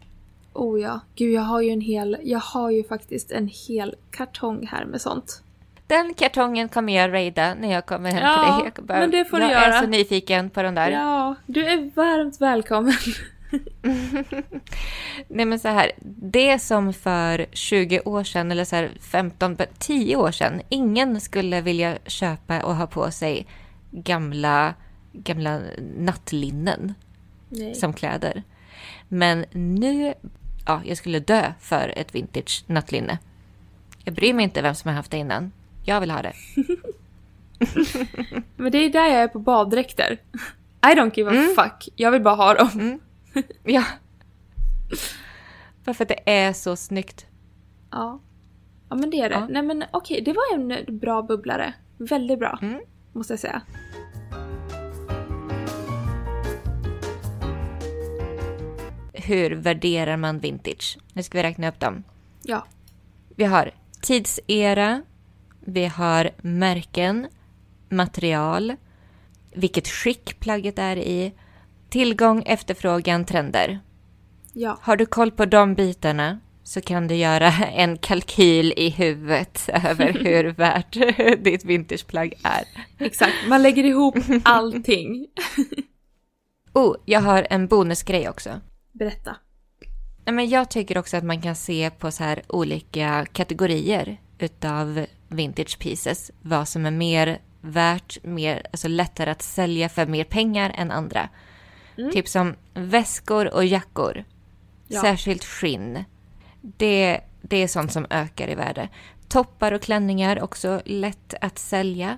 Oh 0.53 0.81
ja, 0.81 0.99
gud 1.15 1.33
jag 1.33 1.41
har 1.41 1.61
ju 1.61 1.69
en 1.69 1.81
hel, 1.81 2.17
jag 2.23 2.39
har 2.39 2.71
ju 2.71 2.83
faktiskt 2.83 3.31
en 3.31 3.47
hel 3.67 3.95
kartong 4.11 4.67
här 4.71 4.85
med 4.85 5.01
sånt. 5.01 5.43
Den 5.87 6.13
kartongen 6.13 6.69
kommer 6.69 6.95
jag 6.95 7.13
raida 7.13 7.53
när 7.59 7.71
jag 7.73 7.85
kommer 7.85 8.11
hem 8.11 8.23
Ja, 8.23 8.33
till 8.43 8.63
dig. 8.63 8.71
Jag, 8.75 8.85
bara- 8.85 8.99
men 8.99 9.11
det 9.11 9.25
får 9.25 9.37
du 9.37 9.43
jag 9.43 9.51
göra. 9.51 9.65
är 9.75 9.81
så 9.81 9.87
nyfiken 9.87 10.49
på 10.49 10.61
de 10.63 10.75
där. 10.75 10.91
Ja, 10.91 11.35
du 11.45 11.65
är 11.67 11.91
varmt 11.95 12.41
välkommen. 12.41 12.93
Nej 15.27 15.45
men 15.45 15.59
så 15.59 15.67
här, 15.67 15.91
det 16.21 16.59
som 16.59 16.93
för 16.93 17.45
20 17.51 17.99
år 17.99 18.23
sedan 18.23 18.51
eller 18.51 18.63
så 18.63 18.75
här 18.75 18.91
15, 19.01 19.57
10 19.79 20.15
år 20.15 20.31
sedan, 20.31 20.61
ingen 20.69 21.21
skulle 21.21 21.61
vilja 21.61 21.97
köpa 22.05 22.63
och 22.63 22.75
ha 22.75 22.87
på 22.87 23.11
sig 23.11 23.47
gamla, 23.91 24.73
gamla 25.13 25.59
nattlinnen 25.97 26.93
Nej. 27.49 27.75
som 27.75 27.93
kläder. 27.93 28.43
Men 29.07 29.45
nu, 29.51 30.13
ja, 30.65 30.81
jag 30.85 30.97
skulle 30.97 31.19
dö 31.19 31.53
för 31.59 31.93
ett 31.97 32.15
vintage 32.15 32.63
nattlinne. 32.67 33.17
Jag 34.03 34.13
bryr 34.13 34.33
mig 34.33 34.43
inte 34.43 34.61
vem 34.61 34.75
som 34.75 34.89
har 34.89 34.95
haft 34.95 35.11
det 35.11 35.17
innan. 35.17 35.51
Jag 35.85 35.99
vill 35.99 36.11
ha 36.11 36.21
det. 36.21 36.33
Men 38.55 38.71
det 38.71 38.77
är 38.77 38.89
där 38.89 39.05
jag 39.05 39.23
är 39.23 39.27
på 39.27 39.39
baddräkter. 39.39 40.17
I 40.81 40.87
don't 40.95 41.11
give 41.15 41.29
a 41.29 41.33
Mm. 41.33 41.55
fuck. 41.55 41.89
Jag 41.95 42.11
vill 42.11 42.21
bara 42.21 42.35
ha 42.35 42.53
dem. 42.53 42.99
Ja. 43.63 43.83
Bara 45.85 45.93
för 45.93 46.03
att 46.03 46.09
det 46.09 46.29
är 46.31 46.53
så 46.53 46.75
snyggt. 46.75 47.25
Ja. 47.91 48.19
Ja 48.89 48.95
men 48.95 49.09
det 49.09 49.17
är 49.17 49.29
det. 49.29 49.35
Ja. 49.35 49.47
Nej 49.49 49.63
men 49.63 49.83
okej, 49.91 50.21
det 50.21 50.33
var 50.33 50.53
en 50.53 50.99
bra 50.99 51.21
bubblare. 51.21 51.73
Väldigt 51.97 52.39
bra. 52.39 52.59
Mm. 52.61 52.81
Måste 53.13 53.33
jag 53.33 53.39
säga. 53.39 53.61
Hur 59.13 59.51
värderar 59.51 60.17
man 60.17 60.39
vintage? 60.39 60.97
Nu 61.13 61.23
ska 61.23 61.37
vi 61.37 61.43
räkna 61.43 61.69
upp 61.69 61.79
dem. 61.79 62.03
Ja. 62.43 62.65
Vi 63.35 63.43
har 63.43 63.71
tidsera, 64.01 65.01
vi 65.59 65.85
har 65.85 66.29
märken, 66.41 67.27
material, 67.89 68.75
vilket 69.53 69.87
skick 69.87 70.39
plagget 70.39 70.79
är 70.79 70.97
i, 70.97 71.33
tillgång, 71.89 72.43
efterfrågan, 72.45 73.25
trender. 73.25 73.79
Ja. 74.53 74.77
Har 74.81 74.95
du 74.95 75.05
koll 75.05 75.31
på 75.31 75.45
de 75.45 75.73
bitarna 75.73 76.39
så 76.63 76.81
kan 76.81 77.07
du 77.07 77.15
göra 77.15 77.51
en 77.75 77.97
kalkyl 77.97 78.73
i 78.77 78.89
huvudet 78.89 79.69
över 79.73 80.13
hur 80.13 80.43
värt 80.43 80.93
ditt 81.43 81.65
vintageplagg 81.65 82.33
är. 82.43 82.63
Exakt. 83.05 83.35
Man 83.47 83.63
lägger 83.63 83.83
ihop 83.83 84.15
allting. 84.43 85.27
Oh, 86.73 86.95
jag 87.05 87.21
har 87.21 87.47
en 87.49 87.67
bonusgrej 87.67 88.29
också. 88.29 88.61
Berätta. 88.91 89.35
Nej, 90.25 90.33
men 90.33 90.49
jag 90.49 90.69
tycker 90.69 90.97
också 90.97 91.17
att 91.17 91.23
man 91.23 91.41
kan 91.41 91.55
se 91.55 91.89
på 91.89 92.11
så 92.11 92.23
här 92.23 92.41
olika 92.47 93.25
kategorier 93.31 94.17
utav 94.39 95.05
vintage 95.27 95.79
pieces. 95.79 96.31
Vad 96.41 96.67
som 96.67 96.85
är 96.85 96.91
mer 96.91 97.39
värt, 97.61 98.23
mer, 98.23 98.61
alltså 98.71 98.87
lättare 98.87 99.29
att 99.29 99.41
sälja 99.41 99.89
för 99.89 100.05
mer 100.05 100.23
pengar 100.23 100.71
än 100.75 100.91
andra. 100.91 101.29
Mm. 101.97 102.11
Typ 102.11 102.27
som 102.27 102.55
väskor 102.73 103.53
och 103.53 103.65
jackor. 103.65 104.23
Ja. 104.87 105.01
Särskilt 105.01 105.45
skinn. 105.45 106.03
Det, 106.61 107.21
det 107.41 107.63
är 107.63 107.67
sånt 107.67 107.91
som 107.91 108.05
ökar 108.09 108.49
i 108.49 108.55
värde. 108.55 108.89
Toppar 109.27 109.71
och 109.71 109.81
klänningar 109.81 110.43
också 110.43 110.81
lätt 110.85 111.33
att 111.41 111.59
sälja. 111.59 112.17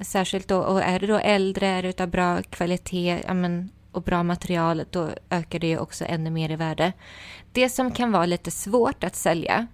Särskilt 0.00 0.48
då, 0.48 0.58
och 0.58 0.82
är 0.82 1.00
det 1.00 1.06
då 1.06 1.18
äldre, 1.18 1.66
är 1.66 1.82
det 1.82 1.88
utav 1.88 2.08
bra 2.08 2.42
kvalitet 2.42 3.22
ja, 3.26 3.34
men, 3.34 3.70
och 3.92 4.02
bra 4.02 4.22
material, 4.22 4.84
då 4.90 5.10
ökar 5.30 5.58
det 5.58 5.66
ju 5.66 5.78
också 5.78 6.04
ännu 6.04 6.30
mer 6.30 6.50
i 6.50 6.56
värde. 6.56 6.92
Det 7.52 7.68
som 7.68 7.90
kan 7.90 8.12
vara 8.12 8.26
lite 8.26 8.50
svårt 8.50 9.04
att 9.04 9.16
sälja, 9.16 9.66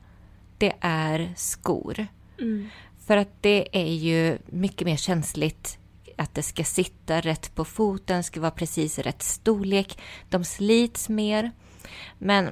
det 0.59 0.73
är 0.81 1.33
skor. 1.37 2.07
Mm. 2.41 2.69
För 3.07 3.17
att 3.17 3.43
det 3.43 3.69
är 3.73 3.93
ju 3.93 4.39
mycket 4.47 4.87
mer 4.87 4.97
känsligt 4.97 5.79
att 6.19 6.35
det 6.35 6.43
ska 6.43 6.65
sitta 6.65 7.21
rätt 7.21 7.55
på 7.55 7.65
foten, 7.65 8.25
ska 8.25 8.41
vara 8.41 8.51
precis 8.51 8.99
rätt 8.99 9.23
storlek. 9.23 9.99
De 10.29 10.45
slits 10.45 11.09
mer. 11.09 11.51
Men 12.19 12.51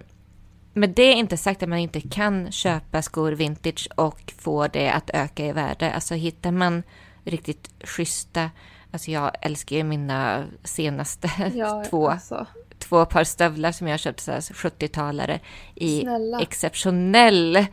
med 0.75 0.90
det 0.90 1.12
inte 1.12 1.37
sagt 1.37 1.62
att 1.62 1.68
man 1.68 1.79
inte 1.79 2.01
kan 2.01 2.53
köpa 2.53 3.03
skor 3.03 3.33
vintage 3.33 3.88
och 3.96 4.33
få 4.38 4.66
det 4.66 4.90
att 4.90 5.11
öka 5.14 5.46
i 5.46 5.53
värde. 5.53 5.92
Alltså 5.92 6.14
hittar 6.14 6.51
man 6.51 6.83
riktigt 7.25 7.70
schyssta, 7.85 8.51
alltså 8.90 9.11
jag 9.11 9.31
älskar 9.40 9.77
ju 9.77 9.85
mina 9.85 10.44
senaste 10.64 11.31
Ja, 11.55 11.85
två, 11.90 12.09
alltså. 12.09 12.46
två 12.79 13.07
par 13.07 13.25
stövlar 13.25 13.72
som 13.72 13.88
jag 13.88 14.01
köpte 14.01 14.22
så 14.22 14.31
här 14.33 14.40
70-talare 14.40 15.40
i 15.75 16.01
Snälla. 16.01 16.40
exceptionell 16.40 17.66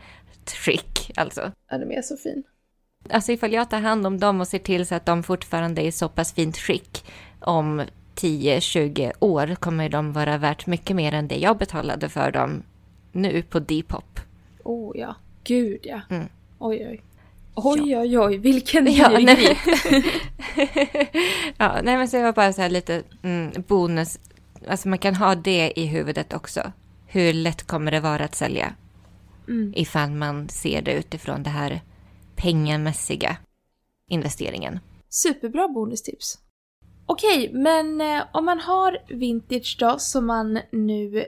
skick. 0.46 1.10
Alltså. 1.16 1.52
Ja, 1.70 1.78
de 1.78 1.92
är 1.92 2.02
så 2.02 2.16
fin. 2.16 2.42
Alltså 3.08 3.32
ifall 3.32 3.52
jag 3.52 3.70
tar 3.70 3.80
hand 3.80 4.06
om 4.06 4.20
dem 4.20 4.40
och 4.40 4.48
ser 4.48 4.58
till 4.58 4.86
så 4.86 4.94
att 4.94 5.06
de 5.06 5.22
fortfarande 5.22 5.82
är 5.82 5.86
i 5.86 5.92
så 5.92 6.08
pass 6.08 6.32
fint 6.32 6.58
skick 6.58 7.04
om 7.40 7.82
10-20 8.14 9.12
år 9.20 9.54
kommer 9.54 9.88
de 9.88 10.12
vara 10.12 10.38
värt 10.38 10.66
mycket 10.66 10.96
mer 10.96 11.14
än 11.14 11.28
det 11.28 11.36
jag 11.36 11.58
betalade 11.58 12.08
för 12.08 12.30
dem 12.30 12.62
nu 13.12 13.42
på 13.42 13.58
Depop. 13.58 14.20
Oh 14.64 14.98
ja. 14.98 15.14
Gud 15.44 15.80
ja. 15.82 16.00
Mm. 16.10 16.28
Oj 16.58 16.86
oj. 16.90 17.02
Oj 17.54 17.96
oj 17.96 18.18
oj, 18.18 18.38
vilken 18.38 18.92
Ja, 18.92 19.08
nej. 19.08 19.58
ja, 21.56 21.80
nej 21.82 21.96
men 21.96 22.08
så 22.08 22.16
det 22.16 22.22
var 22.22 22.32
bara 22.32 22.52
så 22.52 22.62
här 22.62 22.70
lite 22.70 23.02
mm, 23.22 23.52
bonus. 23.66 24.18
Alltså 24.68 24.88
man 24.88 24.98
kan 24.98 25.14
ha 25.14 25.34
det 25.34 25.72
i 25.76 25.86
huvudet 25.86 26.32
också. 26.32 26.72
Hur 27.06 27.32
lätt 27.32 27.66
kommer 27.66 27.90
det 27.90 28.00
vara 28.00 28.24
att 28.24 28.34
sälja? 28.34 28.74
Mm. 29.48 29.72
Ifall 29.76 30.10
man 30.10 30.48
ser 30.48 30.82
det 30.82 30.92
utifrån 30.92 31.42
det 31.42 31.50
här 31.50 31.80
pengamässiga 32.42 33.36
investeringen. 34.08 34.78
Superbra 35.08 35.68
bonustips. 35.68 36.38
Okej, 37.06 37.50
men 37.52 38.00
eh, 38.00 38.22
om 38.32 38.44
man 38.44 38.60
har 38.60 38.98
vintage 39.08 39.76
då 39.80 39.98
som 39.98 40.26
man 40.26 40.58
nu 40.72 41.24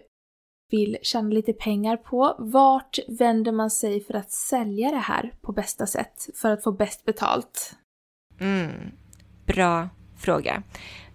vill 0.70 0.98
tjäna 1.02 1.28
lite 1.28 1.52
pengar 1.52 1.96
på, 1.96 2.36
vart 2.38 2.98
vänder 3.08 3.52
man 3.52 3.70
sig 3.70 4.04
för 4.04 4.14
att 4.14 4.30
sälja 4.30 4.90
det 4.90 4.96
här 4.96 5.34
på 5.40 5.52
bästa 5.52 5.86
sätt 5.86 6.28
för 6.34 6.50
att 6.50 6.62
få 6.62 6.72
bäst 6.72 7.04
betalt? 7.04 7.76
Mm, 8.40 8.92
bra 9.46 9.88
fråga. 10.18 10.62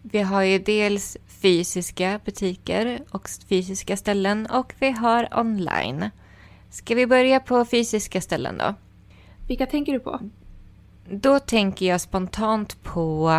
Vi 0.01 0.19
har 0.19 0.43
ju 0.43 0.59
dels 0.59 1.17
fysiska 1.41 2.19
butiker 2.25 3.03
och 3.11 3.29
fysiska 3.49 3.97
ställen 3.97 4.45
och 4.45 4.73
vi 4.79 4.91
har 4.91 5.39
online. 5.39 6.09
Ska 6.71 6.95
vi 6.95 7.07
börja 7.07 7.39
på 7.39 7.65
fysiska 7.65 8.21
ställen 8.21 8.57
då? 8.57 8.75
Vilka 9.47 9.65
tänker 9.65 9.93
du 9.93 9.99
på? 9.99 10.19
Då 11.11 11.39
tänker 11.39 11.85
jag 11.85 12.01
spontant 12.01 12.83
på 12.83 13.29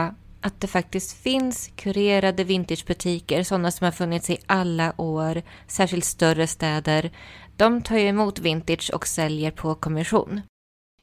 att 0.40 0.60
det 0.60 0.66
faktiskt 0.66 1.22
finns 1.22 1.70
kurerade 1.76 2.44
vintagebutiker, 2.44 3.42
sådana 3.42 3.70
som 3.70 3.84
har 3.84 3.92
funnits 3.92 4.30
i 4.30 4.38
alla 4.46 5.00
år, 5.00 5.42
särskilt 5.66 6.04
större 6.04 6.46
städer. 6.46 7.10
De 7.56 7.82
tar 7.82 7.96
ju 7.96 8.06
emot 8.08 8.38
vintage 8.38 8.90
och 8.94 9.06
säljer 9.06 9.50
på 9.50 9.74
kommission. 9.74 10.40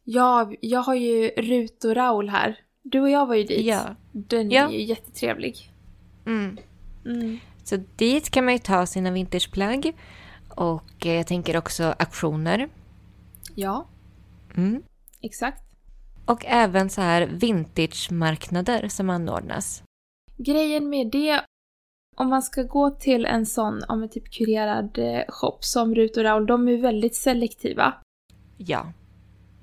Ja, 0.04 0.52
jag 0.62 0.80
har 0.80 0.96
ju 0.96 1.28
Rut 1.28 1.84
och 1.84 1.96
Raul 1.96 2.30
här. 2.30 2.60
Du 2.82 3.02
och 3.02 3.10
jag 3.10 3.26
var 3.26 3.36
ju 3.36 3.44
dit. 3.44 3.66
Ja. 3.66 3.96
Den 4.12 4.52
Ja. 4.52 4.68
är 4.68 4.72
ju 4.74 4.84
jättetrevlig. 4.84 5.72
Mm. 6.26 6.58
Mm. 7.06 7.40
Så 7.64 7.78
dit 7.96 8.30
kan 8.30 8.46
man 8.46 8.54
ju 8.54 8.60
ta 8.60 8.86
sina 8.86 9.12
vintageplagg. 9.12 9.92
Och 10.50 11.06
eh, 11.06 11.14
jag 11.14 11.28
tänker 11.28 11.58
också 11.58 11.84
auktioner. 12.00 12.70
Ja, 13.56 13.88
Mm. 14.58 14.84
Exakt. 15.26 15.62
Och 16.26 16.46
även 16.46 16.90
så 16.90 17.02
här 17.02 17.28
vintage-marknader 17.28 18.88
som 18.88 19.10
anordnas. 19.10 19.84
Grejen 20.38 20.90
med 20.90 21.08
det 21.12 21.42
om 22.16 22.30
man 22.30 22.42
ska 22.42 22.64
gå 22.64 22.90
till 22.90 23.26
en 23.26 23.46
sån, 23.46 23.84
om 23.88 24.04
en 24.04 24.10
typ 24.10 24.32
kurerad 24.32 24.98
eh, 24.98 25.22
shop 25.28 25.58
som 25.60 25.96
Rut 25.96 26.18
och 26.18 26.24
Raoul, 26.24 26.46
de 26.46 26.68
är 26.68 26.78
väldigt 26.78 27.16
selektiva. 27.16 27.94
Ja. 28.58 28.92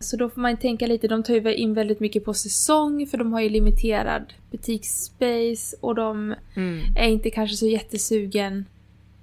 Så 0.01 0.17
då 0.17 0.31
får 0.31 0.41
man 0.41 0.57
tänka 0.57 0.87
lite, 0.87 1.09
de 1.09 1.23
tar 1.23 1.35
ju 1.35 1.55
in 1.55 1.75
väldigt 1.75 2.01
mycket 2.01 2.25
på 2.25 2.35
säsong 2.35 3.07
för 3.07 3.19
de 3.19 3.33
har 3.33 3.41
ju 3.41 3.49
limiterad 3.49 4.33
butiksspace 4.51 5.77
och 5.81 5.95
de 5.95 6.35
Mm. 6.57 6.81
är 6.97 7.09
inte 7.09 7.31
kanske 7.31 7.57
så 7.57 7.67
jättesugen 7.67 8.65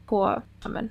på, 0.05 0.41
ja 0.63 0.69
men, 0.69 0.89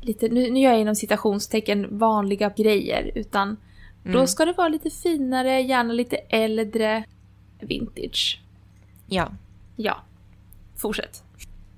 lite, 0.00 0.28
nu, 0.28 0.50
nu 0.50 0.60
gör 0.60 0.70
jag 0.70 0.80
inom 0.80 0.94
citationstecken 0.94 1.98
vanliga 1.98 2.52
grejer 2.56 3.10
utan 3.14 3.56
då 4.02 4.10
Mm. 4.10 4.26
ska 4.26 4.44
det 4.44 4.52
vara 4.52 4.68
lite 4.68 4.90
finare, 4.90 5.60
gärna 5.60 5.92
lite 5.92 6.16
äldre, 6.16 7.04
vintage. 7.60 8.40
Ja. 9.06 9.32
Ja, 9.76 9.96
fortsätt. 10.76 11.22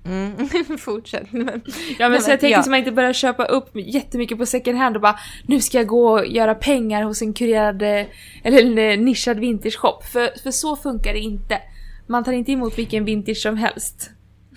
Mm. 0.05 0.47
Fortsätt. 0.77 1.31
Men, 1.31 1.61
Ja 1.99 2.09
men 2.09 2.21
så 2.21 2.31
jag 2.31 2.39
tänker 2.39 2.57
ja. 2.57 2.63
så 2.63 2.69
man 2.69 2.79
inte 2.79 2.91
börjar 2.91 3.13
köpa 3.13 3.45
upp 3.45 3.69
jättemycket 3.75 4.37
på 4.37 4.45
second 4.45 4.77
hand 4.77 4.95
och 4.95 5.01
bara 5.01 5.19
nu 5.47 5.61
ska 5.61 5.77
jag 5.77 5.87
gå 5.87 6.11
och 6.11 6.27
göra 6.27 6.55
pengar 6.55 7.03
hos 7.03 7.21
en 7.21 7.33
kurerad 7.33 7.81
eh, 7.81 8.05
eller 8.43 8.61
en 8.65 8.77
eh, 8.77 9.05
nischad 9.05 9.39
vintage 9.39 9.77
shop. 9.79 10.01
För, 10.11 10.39
för 10.43 10.51
så 10.51 10.75
funkar 10.75 11.13
det 11.13 11.19
inte. 11.19 11.61
Man 12.07 12.23
tar 12.23 12.31
inte 12.31 12.51
emot 12.51 12.77
vilken 12.77 13.05
vintage 13.05 13.37
som 13.37 13.57
helst. 13.57 14.09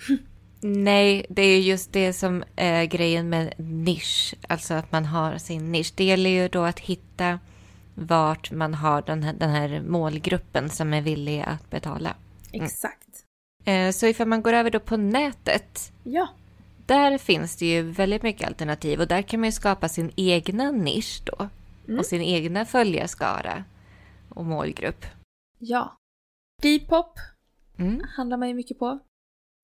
Nej, 0.61 1.25
det 1.29 1.41
är 1.41 1.59
just 1.59 1.93
det 1.93 2.13
som 2.13 2.43
är 2.55 2.85
grejen 2.85 3.29
med 3.29 3.53
nisch. 3.57 4.33
Alltså 4.49 4.73
att 4.73 4.91
man 4.91 5.05
har 5.05 5.37
sin 5.37 5.71
nisch. 5.71 5.93
Det 5.95 6.03
gäller 6.03 6.29
ju 6.29 6.47
då 6.47 6.63
att 6.63 6.79
hitta 6.79 7.39
vart 7.99 8.51
man 8.51 8.73
har 8.73 9.01
den 9.01 9.23
här, 9.23 9.33
den 9.33 9.49
här 9.49 9.81
målgruppen 9.81 10.69
som 10.69 10.93
är 10.93 11.01
villig 11.01 11.41
att 11.47 11.69
betala. 11.69 12.15
Exakt. 12.51 13.23
Eh, 13.65 13.91
Så 13.91 14.05
ifall 14.07 14.27
man 14.27 14.41
går 14.41 14.53
över 14.53 14.69
då 14.71 14.79
på 14.79 14.97
nätet, 14.97 15.91
Ja. 16.03 16.27
där 16.85 17.17
finns 17.17 17.55
det 17.55 17.65
ju 17.65 17.81
väldigt 17.81 18.23
mycket 18.23 18.47
alternativ 18.47 18.99
och 19.01 19.07
där 19.07 19.21
kan 19.21 19.39
man 19.39 19.47
ju 19.47 19.51
skapa 19.51 19.89
sin 19.89 20.11
egna 20.15 20.71
nisch 20.71 21.21
då. 21.25 21.49
Mm. 21.87 21.99
Och 21.99 22.05
sin 22.05 22.21
egna 22.21 22.65
följarskara 22.65 23.63
och 24.29 24.45
målgrupp. 24.45 25.05
Ja. 25.59 25.97
Depop 26.61 27.13
Mm. 27.79 28.01
handlar 28.15 28.37
man 28.37 28.47
ju 28.47 28.53
mycket 28.53 28.79
på. 28.79 28.99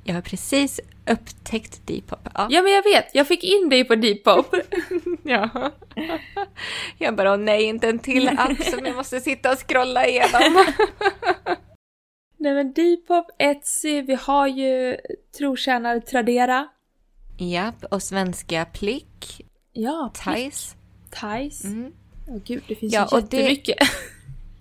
Jag 0.04 0.14
har 0.14 0.22
precis 0.22 0.80
upptäckt 1.12 1.88
Depop. 1.88 2.20
Ja. 2.34 2.48
Ja 2.50 2.62
men 2.62 2.72
jag 2.72 2.84
vet, 2.84 3.06
jag 3.14 3.28
fick 3.28 3.44
in 3.44 3.70
dig 3.70 3.84
på 3.84 3.96
Depop. 3.96 4.56
Ja. 5.24 5.72
Jag 6.98 7.16
bara, 7.16 7.36
nej, 7.38 7.64
inte 7.64 7.90
en 7.90 8.00
till 8.00 8.30
app 8.30 8.64
som 8.64 8.86
jag 8.86 8.96
måste 8.96 9.20
sitta 9.20 9.52
och 9.52 9.68
scrolla 9.70 10.08
igenom. 10.08 10.66
Nej 12.38 12.54
men 12.54 12.74
Depop, 12.74 13.26
Etsy, 13.40 14.02
vi 14.02 14.14
har 14.22 14.48
ju 14.48 14.98
trotjänare 15.38 16.02
Tradera. 16.02 16.68
Japp, 17.38 17.84
och 17.92 18.04
svenska 18.04 18.66
Plick, 18.66 19.42
Ja, 19.74 20.12
Thais. 20.16 20.76
Thais. 21.12 21.64
Mm. 21.64 21.92
Åh 22.28 22.38
gud, 22.46 22.64
det 22.68 22.76
finns 22.76 22.94
Ja, 22.94 23.08
ju 23.12 23.18
och 23.18 23.24
det- 23.24 23.38
jättemycket. 23.38 23.78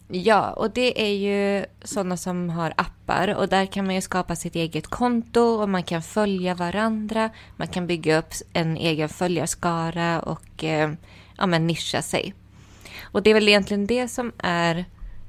Ja, 0.08 0.50
och 0.50 0.70
det 0.70 1.02
är 1.02 1.14
ju 1.14 1.64
sådana 1.82 2.16
som 2.16 2.50
har 2.50 2.74
appar 2.76 3.34
och 3.34 3.48
där 3.48 3.66
kan 3.66 3.86
man 3.86 3.94
ju 3.94 4.00
skapa 4.00 4.36
sitt 4.36 4.54
eget 4.54 4.86
konto 4.86 5.40
och 5.40 5.68
man 5.68 5.82
kan 5.82 6.02
följa 6.02 6.54
varandra. 6.54 7.30
Man 7.56 7.68
kan 7.68 7.86
bygga 7.86 8.18
upp 8.18 8.32
en 8.52 8.76
egen 8.76 9.08
följarskara 9.08 10.20
och 10.20 10.64
eh, 10.64 10.92
ja, 11.38 11.46
men 11.46 11.66
nischa 11.66 12.02
sig. 12.02 12.34
Och 13.02 13.22
det 13.22 13.30
är 13.30 13.34
väl 13.34 13.48
egentligen 13.48 13.86
det 13.86 14.08
som 14.08 14.32
är 14.38 14.84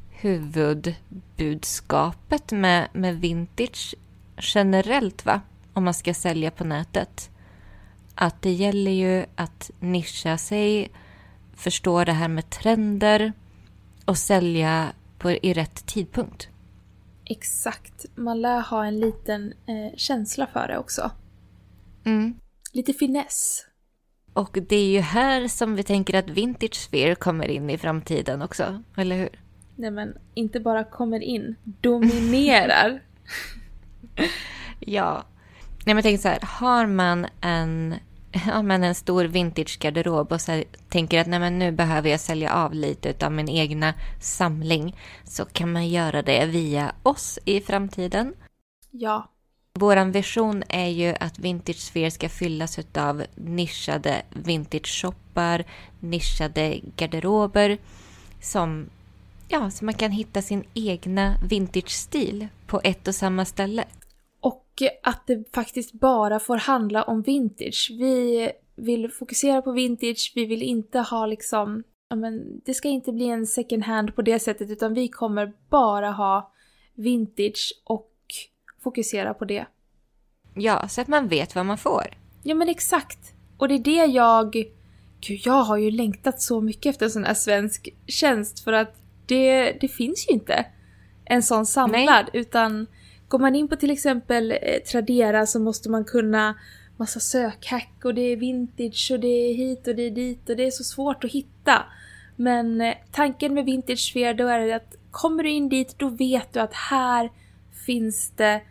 huvudbudskapet 0.09 2.51
med, 2.51 2.88
med 2.93 3.19
vintage 3.19 3.95
generellt, 4.38 5.25
va? 5.25 5.41
Om 5.73 5.83
man 5.83 5.93
ska 5.93 6.13
sälja 6.13 6.51
på 6.51 6.63
nätet. 6.63 7.29
Att 8.15 8.41
det 8.41 8.51
gäller 8.51 8.91
ju 8.91 9.25
att 9.36 9.71
nischa 9.79 10.38
sig, 10.38 10.91
förstå 11.55 12.03
det 12.03 12.12
här 12.12 12.27
med 12.27 12.49
trender 12.49 13.33
och 14.06 14.18
sälja 14.18 14.94
på, 15.18 15.32
i 15.32 15.54
rätt 15.54 15.86
tidpunkt. 15.86 16.48
Exakt. 17.26 18.06
Man 18.16 18.42
lär 18.42 18.62
ha 18.62 18.86
en 18.86 19.00
liten 19.00 19.54
eh, 19.66 19.98
känsla 19.98 20.48
för 20.54 20.68
det 20.68 20.78
också. 20.78 21.12
Mm. 22.06 22.36
Lite 22.74 22.94
finess. 22.94 23.66
Och 24.34 24.58
det 24.70 24.76
är 24.76 24.92
ju 24.92 25.00
här 25.00 25.48
som 25.48 25.76
vi 25.76 25.84
tänker 25.84 26.20
att 26.20 26.30
Vintage 26.30 26.76
Sphere 26.76 27.16
kommer 27.16 27.48
in 27.48 27.70
i 27.70 27.78
framtiden 27.78 28.42
också, 28.42 28.84
eller 28.98 29.16
hur? 29.18 29.30
Nej 29.76 29.92
men, 29.92 30.18
inte 30.34 30.60
bara 30.60 30.84
kommer 30.84 31.20
in, 31.20 31.56
dominerar. 31.63 33.02
Ja. 34.86 35.24
Nej, 35.86 35.96
men 35.96 36.04
tänk 36.04 36.22
så 36.22 36.28
här, 36.28 36.39
har 36.42 36.86
man 36.86 37.28
en, 37.42 37.96
ja, 38.48 38.62
men 38.62 38.84
en 38.84 38.96
stor 38.96 39.26
vintage-garderob 39.26 40.32
och 40.32 40.41
så 40.41 40.63
tänker 40.89 41.22
att 41.22 41.28
nej, 41.28 41.39
men 41.39 41.60
nu 41.60 41.72
behöver 41.72 42.10
jag 42.10 42.19
sälja 42.19 42.54
av 42.54 42.74
lite 42.74 43.26
av 43.26 43.32
min 43.32 43.50
egna 43.50 43.93
samling 44.22 44.96
så 45.24 45.46
kan 45.46 45.72
man 45.72 45.88
göra 45.88 46.22
det 46.22 46.46
via 46.46 46.96
oss 47.04 47.39
i 47.46 47.62
framtiden. 47.62 48.34
ja. 48.91 49.30
Vår 49.80 50.12
vision 50.12 50.63
är 50.69 50.88
ju 50.88 51.15
att 51.19 51.39
Vintage 51.39 51.78
Sphere 51.80 52.12
ska 52.12 52.30
fyllas 52.30 52.80
av 52.93 53.24
nischade 53.36 54.22
vintage-shoppar, 54.30 55.65
nischade 56.00 56.80
garderober 56.96 57.78
som, 58.41 58.89
ja, 59.48 59.72
så 59.72 59.86
man 59.86 59.93
kan 59.93 60.12
hitta 60.12 60.41
sin 60.41 60.63
egna 60.74 61.38
vintage-stil 61.43 62.48
på 62.67 62.82
ett 62.84 63.08
och 63.08 63.15
samma 63.15 63.46
ställe. 63.46 63.86
Och 64.43 64.82
att 65.03 65.27
det 65.27 65.53
faktiskt 65.53 65.93
bara 65.93 66.39
får 66.39 66.58
handla 66.58 67.03
om 67.03 67.21
vintage. 67.21 67.91
Vi 67.91 68.51
vill 68.75 69.12
fokusera 69.12 69.62
på 69.62 69.71
vintage, 69.71 70.32
vi 70.36 70.45
vill 70.45 70.62
inte 70.62 70.99
ha 70.99 71.25
liksom... 71.25 71.84
Ja, 72.10 72.15
men 72.15 72.62
det 72.65 72.73
ska 72.73 72.88
inte 72.88 73.12
bli 73.12 73.29
en 73.29 73.47
second 73.47 73.84
hand 73.84 74.15
på 74.15 74.21
det 74.21 74.39
sättet 74.39 74.69
utan 74.69 74.93
vi 74.93 75.08
kommer 75.08 75.53
bara 75.69 76.12
ha 76.12 76.51
vintage 76.95 77.82
och 77.84 78.12
fokusera 78.84 79.34
på 79.34 79.45
det. 79.45 79.65
Ja, 80.56 80.88
så 80.88 81.01
att 81.01 81.08
man 81.08 81.27
vet 81.27 81.56
vad 81.56 81.65
man 81.65 81.77
får. 81.77 82.17
Ja 82.43 82.56
men 82.56 82.69
exakt. 82.69 83.34
Och 83.58 83.67
det 83.67 83.73
är 83.73 83.79
det 83.79 84.06
jag... 84.06 84.53
Gud, 85.19 85.41
jag 85.45 85.63
har 85.63 85.77
ju 85.77 85.91
längtat 85.91 86.41
så 86.41 86.62
mycket 86.62 86.89
efter 86.89 87.06
en 87.06 87.12
sån 87.12 87.23
här 87.23 87.34
svensk 87.34 87.89
tjänst 88.08 88.60
för 88.60 88.73
att 88.73 88.95
det, 89.25 89.71
det 89.82 89.88
finns 89.88 90.27
ju 90.29 90.34
inte 90.34 90.65
en 91.25 91.43
sån 91.43 91.65
samlad 91.65 92.29
utan 92.34 92.88
går 93.34 93.39
man 93.39 93.56
in 93.56 93.67
på 93.67 93.76
till 93.76 93.91
exempel 93.91 94.52
eh, 94.52 94.82
Tradera 94.91 95.46
så 95.46 95.60
måste 95.60 95.89
man 95.89 96.06
kunna 96.06 96.56
massa 96.98 97.19
sökhack 97.19 97.93
och 98.04 98.13
det 98.13 98.22
är 98.22 98.38
vintage 98.38 99.10
och 99.13 99.19
det 99.19 99.28
är 99.28 99.54
hit 99.54 99.88
och 99.88 99.96
det 99.96 100.04
är 100.04 100.12
dit 100.12 100.50
och 100.50 100.56
det 100.56 100.65
är 100.65 100.72
så 100.72 100.84
svårt 100.84 101.24
att 101.24 101.32
hitta. 101.32 101.86
Men 102.36 102.82
eh, 102.82 102.93
tanken 103.12 103.54
med 103.54 103.65
Vintage 103.65 104.00
Sphere 104.00 104.34
då 104.34 104.48
är 104.48 104.60
det 104.60 104.76
att 104.76 104.96
kommer 105.12 105.43
du 105.43 105.50
in 105.50 105.69
dit 105.69 105.96
då 105.98 106.10
vet 106.10 106.54
du 106.54 106.60
att 106.60 106.74
här 106.74 107.32
finns 107.86 108.32
det 108.36 108.62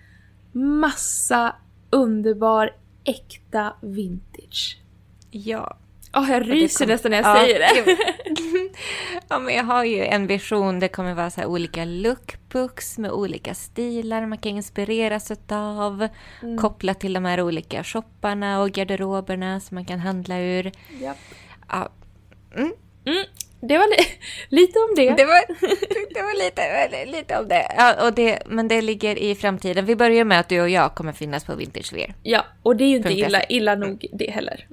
massa 0.53 1.57
underbar 1.91 2.77
äkta 3.05 3.73
vintage. 3.81 4.81
Ja. 5.31 5.79
Åh, 6.17 6.31
jag 6.31 6.51
ryser 6.51 6.85
kom- 6.85 6.93
nästan 6.93 7.11
när 7.11 7.23
jag 7.23 7.37
Ja, 7.37 7.43
säger 7.45 7.59
det. 7.59 7.97
ja, 9.29 9.39
men 9.39 9.55
jag 9.55 9.65
har 9.65 9.85
ju 9.85 10.05
en 10.05 10.27
vision. 10.27 10.81
Det 10.81 10.89
kommer 10.89 11.15
vara 11.15 11.31
så 11.31 11.45
olika 11.45 11.85
lookbooks 11.85 12.99
med 12.99 13.11
olika 13.11 13.55
stilar 13.55 14.27
man 14.27 14.39
kan 14.39 14.53
inspireras 14.53 15.33
av. 15.49 16.09
Mm. 16.43 16.59
Kopplat 16.59 17.01
till 17.01 17.13
de 17.13 17.25
här 17.25 17.41
olika 17.41 17.85
shopparna 17.85 18.61
och 18.63 18.71
garderoberna 18.71 19.61
som 19.61 19.75
man 19.75 19.85
kan 19.85 20.01
handla 20.01 20.39
ur. 20.41 20.73
Ja, 21.69 21.89
Det 23.61 23.79
var 23.79 23.87
li- 23.89 24.19
lite 24.49 24.79
om 24.79 24.95
det. 24.97 25.11
det 25.17 25.25
var, 25.25 25.43
det 26.15 26.23
var 26.23 26.45
lite, 26.45 27.07
lite 27.19 27.39
om 27.39 27.49
det. 27.49 27.67
Ja, 27.77 28.07
och 28.07 28.13
det. 28.13 28.43
Men 28.47 28.69
det 28.69 28.83
ligger 28.83 29.19
i 29.19 29.35
framtiden. 29.35 29.85
Vi 29.87 29.97
börjar 29.97 30.25
med 30.25 30.41
att 30.41 30.49
du 30.49 30.61
och 30.61 30.69
jag 30.69 30.95
kommer 30.95 31.13
finnas 31.13 31.45
på 31.45 31.55
Vintage 31.55 31.93
Wear. 31.93 32.15
Ja, 32.23 32.45
och 32.63 32.77
det 32.77 32.85
är 32.85 32.89
ju 32.89 32.97
inte 32.97 33.13
illa, 33.13 33.45
illa 33.45 33.75
nog 33.75 34.07
det 34.13 34.31
heller. 34.31 34.67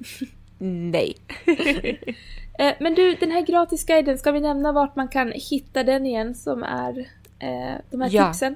Nej. 0.60 1.16
Eh, 2.60 2.74
men 2.80 2.96
du, 2.96 3.16
den 3.16 3.32
här 3.32 3.42
gratisguiden, 3.42 4.18
ska 4.18 4.32
vi 4.32 4.40
nämna 4.40 4.72
vart 4.72 4.96
man 4.96 5.08
kan 5.08 5.32
hitta 5.36 5.84
den 5.84 6.06
igen 6.06 6.36
som 6.36 6.64
är 6.64 7.00
eh, 7.40 7.78
de 7.92 8.02
här 8.02 8.10
Ja. 8.12 8.28
tipsen? 8.28 8.56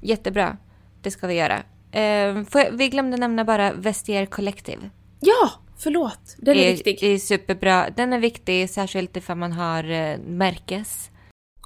Jättebra. 0.00 0.56
Det 1.02 1.10
ska 1.10 1.26
vi 1.26 1.34
göra. 1.34 1.62
Eh, 1.92 2.02
jag, 2.02 2.70
vi 2.72 2.88
glömde 2.88 3.16
nämna 3.16 3.44
bara 3.44 3.72
Vestiaire 3.72 4.26
Collective. 4.26 4.90
Ja, 5.20 5.50
förlåt. 5.78 6.36
Den 6.38 6.56
är 6.56 6.60
är, 6.60 6.70
viktig. 6.72 7.02
är 7.02 7.18
superbra. 7.18 7.90
Den 7.96 8.12
är 8.12 8.18
viktig, 8.18 8.70
särskilt 8.70 9.16
ifall 9.16 9.36
man 9.36 9.52
har 9.52 9.90
eh, 9.90 10.18
märkes. 10.18 11.10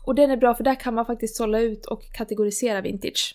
Och 0.05 0.15
den 0.15 0.31
är 0.31 0.37
bra 0.37 0.55
för 0.55 0.65
där 0.65 0.75
kan 0.81 0.95
man 0.95 1.07
faktiskt 1.07 1.37
sålla 1.37 1.59
ut 1.61 1.87
och 1.87 2.03
kategorisera 2.13 2.81
vintage. 2.81 3.35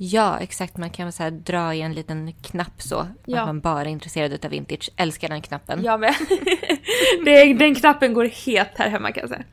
Ja, 0.00 0.38
exakt. 0.38 0.76
Man 0.76 0.90
kan 0.90 1.12
så 1.12 1.30
dra 1.30 1.74
i 1.74 1.80
en 1.80 1.92
liten 1.92 2.32
knapp 2.32 2.82
så. 2.82 3.06
Ja. 3.24 3.40
Att 3.40 3.46
man 3.46 3.60
bara 3.60 3.80
är 3.80 3.86
intresserad 3.86 4.44
av 4.44 4.50
vintage. 4.50 4.90
Älskar 4.96 5.28
den 5.28 5.42
knappen. 5.42 5.84
Jag 5.84 6.00
med. 6.00 6.14
den 7.58 7.74
knappen 7.74 8.14
går 8.14 8.24
het 8.24 8.70
här 8.74 8.88
hemma 8.88 9.12
kan 9.12 9.20
jag 9.20 9.30
säga. 9.30 9.44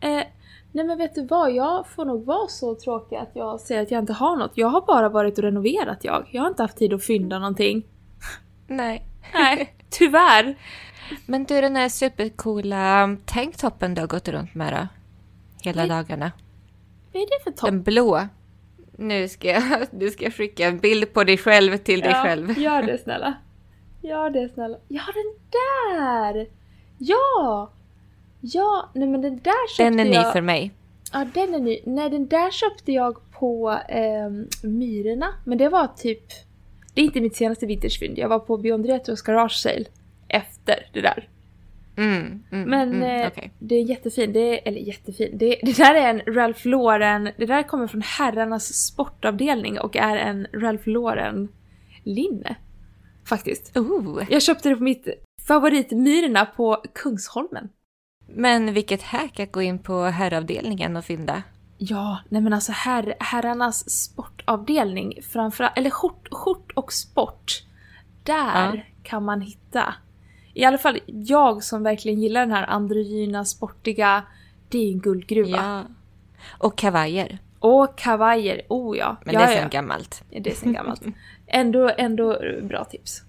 Eh, 0.00 0.24
nej 0.72 0.84
men 0.84 0.98
vet 0.98 1.14
du 1.14 1.26
vad, 1.26 1.52
jag 1.52 1.86
får 1.88 2.04
nog 2.04 2.24
vara 2.24 2.48
så 2.48 2.74
tråkig 2.74 3.16
att 3.16 3.30
jag 3.34 3.60
säger 3.60 3.82
att 3.82 3.90
jag 3.90 4.02
inte 4.02 4.12
har 4.12 4.36
något. 4.36 4.52
Jag 4.54 4.68
har 4.68 4.80
bara 4.86 5.08
varit 5.08 5.38
och 5.38 5.44
renoverat 5.44 6.04
jag. 6.04 6.28
Jag 6.32 6.42
har 6.42 6.48
inte 6.48 6.62
haft 6.62 6.76
tid 6.76 6.92
att 6.92 7.04
fynda 7.04 7.38
någonting. 7.38 7.86
Nej. 8.66 9.06
Nej, 9.34 9.74
tyvärr. 9.90 10.56
Men 11.26 11.44
du, 11.44 11.60
den 11.60 11.76
här 11.76 11.88
supercoola 11.88 13.16
tanktoppen 13.24 13.94
du 13.94 14.00
har 14.00 14.08
gått 14.08 14.28
runt 14.28 14.54
med 14.54 14.72
då? 14.72 14.88
Hela 15.62 15.82
Oj. 15.82 15.88
dagarna. 15.88 16.32
Vad 17.12 17.22
är 17.22 17.26
det 17.26 17.44
för 17.44 17.50
topp? 17.50 17.70
Den 17.70 17.82
blå. 17.82 18.28
Nu 18.98 19.28
ska, 19.28 19.48
jag, 19.48 19.62
nu 19.90 20.10
ska 20.10 20.24
jag 20.24 20.34
skicka 20.34 20.66
en 20.66 20.78
bild 20.78 21.12
på 21.12 21.24
dig 21.24 21.38
själv 21.38 21.76
till 21.76 22.00
dig 22.00 22.14
själv. 22.14 22.58
Gör 22.58 22.82
det 22.82 22.98
snälla. 23.04 23.34
Gör 24.02 24.30
det 24.30 24.48
snälla. 24.48 24.78
Ja, 24.88 25.02
den 25.14 25.34
där! 25.50 26.46
Ja! 26.98 27.70
Ja, 28.40 28.90
nej 28.94 29.08
men 29.08 29.22
den 29.22 29.38
där 29.38 29.68
köpte 29.68 29.84
Den 29.84 30.00
är 30.00 30.04
ny 30.04 30.14
jag... 30.14 30.32
för 30.32 30.40
mig. 30.40 30.72
Ja, 31.12 31.26
den 31.34 31.54
är 31.54 31.58
ny. 31.58 31.80
Nej, 31.84 32.10
den 32.10 32.26
där 32.28 32.50
köpte 32.50 32.92
jag 32.92 33.30
på 33.32 33.78
eh, 33.88 34.30
Myrorna. 34.62 35.34
Men 35.44 35.58
det 35.58 35.68
var 35.68 35.86
typ... 35.86 36.24
Det 36.96 37.02
är 37.02 37.04
inte 37.04 37.20
mitt 37.20 37.36
senaste 37.36 37.66
vintagefynd. 37.66 38.18
Jag 38.18 38.28
var 38.28 38.38
på 38.38 38.56
Beyond 38.56 38.86
Retros 38.86 39.22
garage 39.22 39.52
sale 39.56 39.84
efter 40.28 40.86
det 40.92 41.00
där. 41.00 41.28
Mm, 41.96 42.42
mm, 42.52 42.70
Men 42.70 42.94
mm, 42.94 43.20
eh, 43.20 43.26
okej. 43.26 43.52
det 43.58 43.74
är 43.74 43.82
jättefin. 43.82 44.32
Det 44.32 44.40
är, 44.40 44.68
eller 44.68 44.80
jättefin. 44.80 45.38
Det, 45.38 45.60
det 45.62 45.76
där 45.76 45.94
är 45.94 46.10
en 46.10 46.34
Ralph 46.34 46.66
Lauren. 46.66 47.30
Det 47.36 47.46
där 47.46 47.62
kommer 47.62 47.86
från 47.86 48.02
herrarnas 48.02 48.74
sportavdelning 48.86 49.80
och 49.80 49.96
är 49.96 50.16
en 50.16 50.46
Ralph 50.52 50.88
Lauren 50.88 51.48
linne. 52.04 52.56
Faktiskt. 53.28 53.76
Oh, 53.76 54.24
Jag 54.30 54.42
köpte 54.42 54.68
det 54.68 54.76
på 54.76 54.82
mitt 54.82 55.08
favorit 55.46 55.90
Myrorna 55.90 56.46
på 56.46 56.82
Kungsholmen. 56.94 57.68
men 58.28 58.72
vilket 58.74 59.02
hack 59.02 59.40
att 59.40 59.52
gå 59.52 59.62
in 59.62 59.78
på 59.78 60.02
herravdelningen 60.04 60.96
och 60.96 61.04
fynda. 61.04 61.42
Ja, 61.78 62.18
nej 62.28 62.42
men 62.42 62.52
alltså 62.52 62.72
herr, 62.72 63.14
herrarnas 63.20 63.90
sportavdelning 63.90 65.18
framförallt, 65.32 65.78
eller 65.78 65.90
skjort, 65.90 66.28
skjort 66.30 66.72
och 66.72 66.92
sport. 66.92 67.62
Där 68.22 68.74
Ja. 68.74 68.82
kan 69.02 69.24
man 69.24 69.40
hitta. 69.40 69.94
I 70.54 70.64
alla 70.64 70.78
fall 70.78 71.00
jag 71.06 71.64
som 71.64 71.82
verkligen 71.82 72.20
gillar 72.20 72.40
den 72.40 72.50
här 72.50 72.66
androgyna, 72.66 73.44
sportiga, 73.44 74.22
det 74.68 74.78
är 74.78 74.92
en 74.92 75.00
guldgruva. 75.00 75.56
Ja. 75.56 75.82
Och 76.58 76.78
kavajer. 76.78 77.38
Och 77.58 77.98
kavajer, 77.98 78.62
oh 78.68 78.98
ja. 78.98 79.16
Men 79.24 79.34
ja, 79.34 79.40
det 79.40 79.46
är 79.46 79.56
ja. 79.56 79.60
sen 79.60 79.70
gammalt. 79.70 80.22
Ja, 80.30 80.40
det 80.40 80.50
är 80.50 80.54
sen 80.54 80.72
gammalt. 80.72 81.02
ändå, 81.46 81.90
ändå 81.98 82.38
bra 82.62 82.84
tips. 82.84 83.22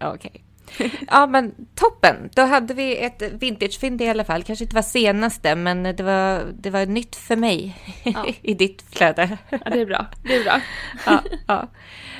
Okej. 0.00 0.44
Ja 1.08 1.26
men 1.26 1.54
toppen! 1.74 2.30
Då 2.34 2.42
hade 2.42 2.74
vi 2.74 2.96
ett 2.96 3.22
vintagefynd 3.22 4.02
i 4.02 4.08
alla 4.08 4.24
fall. 4.24 4.42
Kanske 4.42 4.64
inte 4.64 4.74
var 4.74 4.82
senaste 4.82 5.54
men 5.54 5.82
det 5.82 6.02
var, 6.02 6.44
det 6.60 6.70
var 6.70 6.86
nytt 6.86 7.16
för 7.16 7.36
mig 7.36 7.76
Ja. 8.02 8.26
i 8.42 8.54
ditt 8.54 8.84
flöde. 8.90 9.38
Ja, 9.50 9.58
det 9.70 9.80
är 9.80 9.86
bra. 9.86 10.06
Det 10.22 10.36
är 10.36 10.44
bra. 10.44 10.60
ja, 11.06 11.22
ja. 11.46 11.68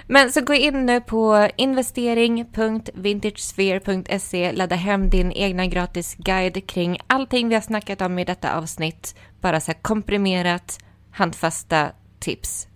Men 0.06 0.32
så 0.32 0.40
gå 0.40 0.54
in 0.54 0.86
nu 0.86 1.00
på 1.00 1.48
investering.vintagesphere.se, 1.56 4.52
ladda 4.52 4.76
hem 4.76 5.10
din 5.10 5.32
egna 5.32 5.66
gratis 5.66 6.14
guide 6.14 6.66
kring 6.66 6.98
allting 7.06 7.48
vi 7.48 7.54
har 7.54 7.62
snackat 7.62 8.00
om 8.00 8.18
i 8.18 8.24
detta 8.24 8.56
avsnitt. 8.56 9.14
Bara 9.40 9.60
så 9.60 9.72
här 9.72 9.78
komprimerat, 9.82 10.78
handfasta 11.12 11.90
tips. 12.20 12.66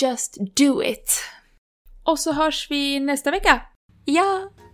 Just 0.00 0.36
do 0.56 0.82
it. 0.82 1.22
Och 2.04 2.18
så 2.18 2.32
hörs 2.32 2.66
vi 2.70 3.00
nästa 3.00 3.30
vecka. 3.30 3.60
Ja, 4.04 4.50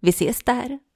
Vi 0.00 0.10
ses 0.10 0.42
där! 0.42 0.80